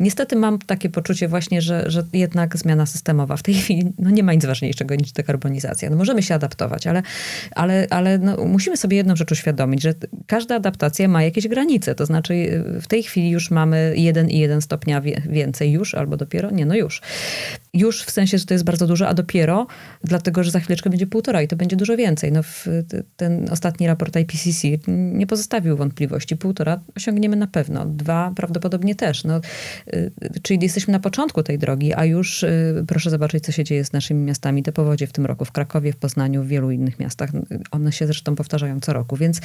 niestety 0.00 0.36
mam 0.36 0.58
takie 0.58 0.90
poczucie 0.90 1.28
właśnie, 1.28 1.62
że, 1.62 1.90
że 1.90 2.04
jednak 2.12 2.56
zmiana 2.56 2.86
systemowa 2.86 3.36
w 3.36 3.42
tej 3.42 3.54
chwili 3.54 3.92
no 3.98 4.10
nie 4.10 4.22
ma 4.22 4.34
nic 4.34 4.44
ważniejszego 4.44 4.94
niż 4.94 5.12
dekarbonizacja. 5.12 5.90
No 5.90 5.96
możemy 5.96 6.22
się 6.22 6.34
adaptować, 6.34 6.86
ale, 6.86 7.02
ale, 7.50 7.86
ale 7.90 8.18
no 8.18 8.44
musimy 8.44 8.76
sobie 8.76 8.96
jedną 8.96 9.16
rzecz 9.16 9.32
uświadomić, 9.32 9.82
że 9.82 9.94
każda 10.26 10.56
adaptacja 10.56 11.08
ma 11.08 11.22
jakieś 11.22 11.48
granice. 11.48 11.94
To 11.94 12.06
znaczy 12.06 12.64
w 12.80 12.86
tej 12.86 13.02
chwili 13.02 13.30
już 13.30 13.50
mamy 13.50 13.94
1,1 13.96 14.60
stopnia 14.60 15.02
więcej 15.28 15.72
już, 15.72 15.94
albo 15.94 16.16
dopiero, 16.16 16.50
nie, 16.50 16.66
no 16.66 16.74
już. 16.74 17.02
Już 17.74 18.02
w 18.02 18.10
sensie, 18.10 18.38
że 18.38 18.44
to 18.46 18.54
jest 18.54 18.64
bardzo 18.64 18.86
dużo, 18.86 19.08
a 19.08 19.14
dopiero 19.14 19.66
dlatego, 20.04 20.44
że 20.44 20.50
za 20.50 20.60
chwileczkę 20.60 20.90
będzie 20.90 21.06
półtora 21.06 21.42
i 21.42 21.48
to 21.48 21.56
będzie 21.56 21.76
dużo 21.76 21.96
więcej. 21.96 22.32
No 22.32 22.40
ten 23.16 23.48
ostatni 23.50 23.86
raport 23.86 24.16
IPCC 24.16 24.68
nie 24.88 25.26
pozostawił 25.26 25.76
wątpliwości. 25.76 26.36
Półtora 26.36 26.80
osiągniemy 26.96 27.36
na 27.36 27.46
pewno, 27.46 27.86
dwa 27.86 28.32
prawdopodobnie 28.36 28.94
też. 28.94 29.24
No, 29.24 29.40
y, 29.94 30.12
czyli 30.42 30.58
jesteśmy 30.62 30.92
na 30.92 31.00
początku 31.00 31.42
tej 31.42 31.58
drogi, 31.58 31.94
a 31.94 32.04
już 32.04 32.42
y, 32.42 32.84
proszę 32.88 33.10
zobaczyć, 33.10 33.44
co 33.44 33.52
się 33.52 33.64
dzieje 33.64 33.84
z 33.84 33.92
naszymi 33.92 34.20
miastami. 34.20 34.62
Te 34.62 34.72
powodzie 34.72 35.06
w 35.06 35.12
tym 35.12 35.26
roku 35.26 35.44
w 35.44 35.52
Krakowie, 35.52 35.92
w 35.92 35.96
Poznaniu, 35.96 36.42
w 36.42 36.46
wielu 36.46 36.70
innych 36.70 36.98
miastach. 36.98 37.30
One 37.70 37.92
się 37.92 38.06
zresztą 38.06 38.34
powtarzają 38.34 38.80
co 38.80 38.92
roku, 38.92 39.16
więc, 39.16 39.40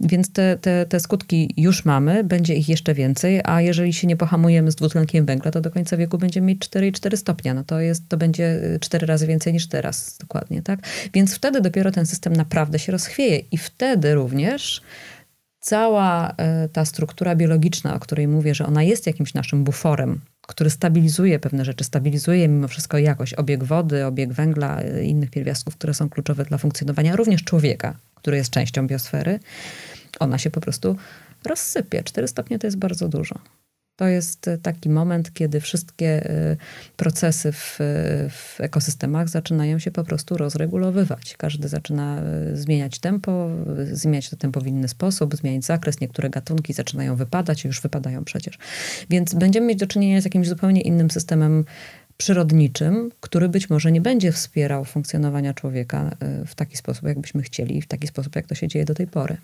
więc 0.00 0.32
te, 0.32 0.58
te, 0.60 0.86
te 0.86 1.00
skutki 1.00 1.54
już 1.56 1.84
mamy, 1.84 2.24
będzie 2.24 2.54
ich 2.54 2.68
jeszcze 2.68 2.94
więcej, 2.94 3.40
a 3.44 3.60
jeżeli 3.60 3.92
się 3.92 4.06
nie 4.06 4.16
pohamujemy 4.16 4.70
z 4.70 4.74
dwutlenkiem 4.74 5.26
węgla, 5.26 5.50
to 5.50 5.60
do 5.60 5.70
końca 5.70 5.96
wieku 5.96 6.18
będziemy 6.18 6.46
mieć 6.46 6.58
4,4 6.68 7.16
stopnia. 7.16 7.54
No 7.54 7.64
to, 7.64 7.73
jest, 7.80 8.08
to 8.08 8.16
będzie 8.16 8.60
4 8.80 9.06
razy 9.06 9.26
więcej 9.26 9.52
niż 9.52 9.68
teraz, 9.68 10.18
dokładnie, 10.18 10.62
tak? 10.62 10.80
Więc 11.14 11.34
wtedy 11.34 11.60
dopiero 11.60 11.90
ten 11.90 12.06
system 12.06 12.32
naprawdę 12.32 12.78
się 12.78 12.92
rozchwieje 12.92 13.38
i 13.38 13.58
wtedy 13.58 14.14
również 14.14 14.82
cała 15.60 16.34
e, 16.36 16.68
ta 16.68 16.84
struktura 16.84 17.36
biologiczna, 17.36 17.94
o 17.94 18.00
której 18.00 18.28
mówię, 18.28 18.54
że 18.54 18.66
ona 18.66 18.82
jest 18.82 19.06
jakimś 19.06 19.34
naszym 19.34 19.64
buforem, 19.64 20.20
który 20.46 20.70
stabilizuje 20.70 21.38
pewne 21.38 21.64
rzeczy, 21.64 21.84
stabilizuje 21.84 22.48
mimo 22.48 22.68
wszystko 22.68 22.98
jakość, 22.98 23.34
obieg 23.34 23.64
wody, 23.64 24.06
obieg 24.06 24.32
węgla, 24.32 24.80
e, 24.80 25.04
innych 25.04 25.30
pierwiastków, 25.30 25.76
które 25.76 25.94
są 25.94 26.08
kluczowe 26.08 26.44
dla 26.44 26.58
funkcjonowania 26.58 27.16
również 27.16 27.44
człowieka, 27.44 27.96
który 28.14 28.36
jest 28.36 28.50
częścią 28.50 28.86
biosfery, 28.86 29.40
ona 30.20 30.38
się 30.38 30.50
po 30.50 30.60
prostu 30.60 30.96
rozsypie. 31.46 32.02
4 32.02 32.28
stopnie 32.28 32.58
to 32.58 32.66
jest 32.66 32.78
bardzo 32.78 33.08
dużo. 33.08 33.38
To 33.96 34.06
jest 34.06 34.48
e, 34.48 34.58
taki 34.58 34.90
moment, 34.90 35.32
kiedy 35.32 35.60
wszystkie 35.60 36.30
e, 36.30 36.56
procesy 36.96 37.52
w, 37.52 37.78
w, 38.30 38.56
ekosystemach 38.60 39.28
zaczynają 39.28 39.78
się 39.78 39.90
po 39.90 40.04
prostu 40.04 40.36
rozregulowywać. 40.36 41.34
Każdy 41.36 41.68
zaczyna 41.68 42.22
e, 42.22 42.56
zmieniać 42.56 42.98
tempo, 42.98 43.48
zmieniać 43.92 44.30
to 44.30 44.36
tempo 44.36 44.60
w 44.60 44.66
inny 44.66 44.88
sposób, 44.88 45.34
zmieniać 45.34 45.64
zakres. 45.64 46.00
Niektóre 46.00 46.30
gatunki 46.30 46.72
zaczynają 46.72 47.16
wypadać, 47.16 47.64
już 47.64 47.80
wypadają 47.80 48.24
przecież. 48.24 48.58
Więc 49.10 49.34
będziemy 49.34 49.66
mieć 49.66 49.78
do 49.78 49.86
czynienia 49.86 50.20
z 50.20 50.24
jakimś 50.24 50.48
zupełnie 50.48 50.80
innym 50.80 51.10
systemem 51.10 51.64
przyrodniczym, 52.16 53.10
który 53.20 53.48
być 53.48 53.70
może 53.70 53.92
nie 53.92 54.00
będzie 54.00 54.32
wspierał 54.32 54.84
funkcjonowania 54.84 55.54
człowieka 55.54 56.16
e, 56.20 56.46
w 56.46 56.54
taki 56.54 56.76
sposób, 56.76 57.04
jakbyśmy 57.04 57.42
chcieli, 57.42 57.82
w 57.82 57.86
taki 57.86 58.06
sposób, 58.06 58.36
jak 58.36 58.46
to 58.46 58.54
się 58.54 58.68
dzieje 58.68 58.84
do 58.84 58.94
tej 58.94 59.06
pory. 59.06 59.36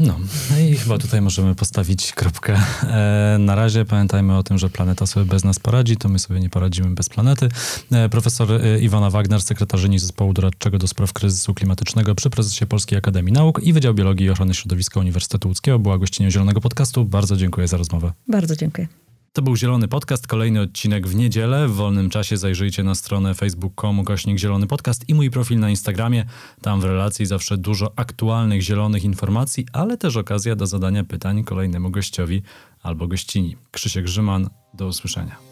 No, 0.00 0.18
no 0.50 0.58
i 0.58 0.76
chyba 0.76 0.98
tutaj 0.98 1.20
możemy 1.20 1.54
postawić 1.54 2.12
kropkę. 2.12 2.60
E, 2.82 3.36
na 3.38 3.54
razie 3.54 3.84
pamiętajmy 3.84 4.36
o 4.36 4.42
tym, 4.42 4.58
że 4.58 4.70
planeta 4.70 5.06
sobie 5.06 5.26
bez 5.26 5.44
nas 5.44 5.58
poradzi, 5.58 5.96
to 5.96 6.08
my 6.08 6.18
sobie 6.18 6.40
nie 6.40 6.50
poradzimy 6.50 6.90
bez 6.90 7.08
planety. 7.08 7.48
E, 7.92 8.08
profesor 8.08 8.48
Iwona 8.80 9.10
Wagner, 9.10 9.42
sekretarzyni 9.42 9.98
zespołu 9.98 10.32
doradczego 10.32 10.78
do 10.78 10.88
spraw 10.88 11.12
kryzysu 11.12 11.54
klimatycznego 11.54 12.14
przy 12.14 12.30
prezesie 12.30 12.66
Polskiej 12.66 12.98
Akademii 12.98 13.32
Nauk 13.32 13.62
i 13.62 13.72
Wydział 13.72 13.94
Biologii 13.94 14.26
i 14.26 14.30
Ochrony 14.30 14.54
Środowiska 14.54 15.00
Uniwersytetu 15.00 15.48
Łódzkiego 15.48 15.78
była 15.78 15.98
gościnią 15.98 16.30
Zielonego 16.30 16.60
Podcastu. 16.60 17.04
Bardzo 17.04 17.36
dziękuję 17.36 17.68
za 17.68 17.76
rozmowę. 17.76 18.12
Bardzo 18.28 18.56
dziękuję. 18.56 19.07
To 19.32 19.42
był 19.42 19.56
Zielony 19.56 19.88
Podcast, 19.88 20.26
kolejny 20.26 20.60
odcinek 20.60 21.08
w 21.08 21.14
niedzielę. 21.14 21.68
W 21.68 21.74
wolnym 21.74 22.10
czasie 22.10 22.36
zajrzyjcie 22.36 22.82
na 22.82 22.94
stronę 22.94 23.34
facebook.com 23.34 24.02
gośnik 24.02 24.38
Zielony 24.38 24.66
Podcast 24.66 25.08
i 25.08 25.14
mój 25.14 25.30
profil 25.30 25.58
na 25.58 25.70
Instagramie. 25.70 26.24
Tam 26.62 26.80
w 26.80 26.84
relacji 26.84 27.26
zawsze 27.26 27.56
dużo 27.56 27.92
aktualnych 27.96 28.62
zielonych 28.62 29.04
informacji, 29.04 29.66
ale 29.72 29.96
też 29.96 30.16
okazja 30.16 30.56
do 30.56 30.66
zadania 30.66 31.04
pytań 31.04 31.44
kolejnemu 31.44 31.90
gościowi 31.90 32.42
albo 32.82 33.08
gościni. 33.08 33.56
Krzysiek 33.70 34.04
Grzyman, 34.04 34.50
do 34.74 34.86
usłyszenia. 34.86 35.47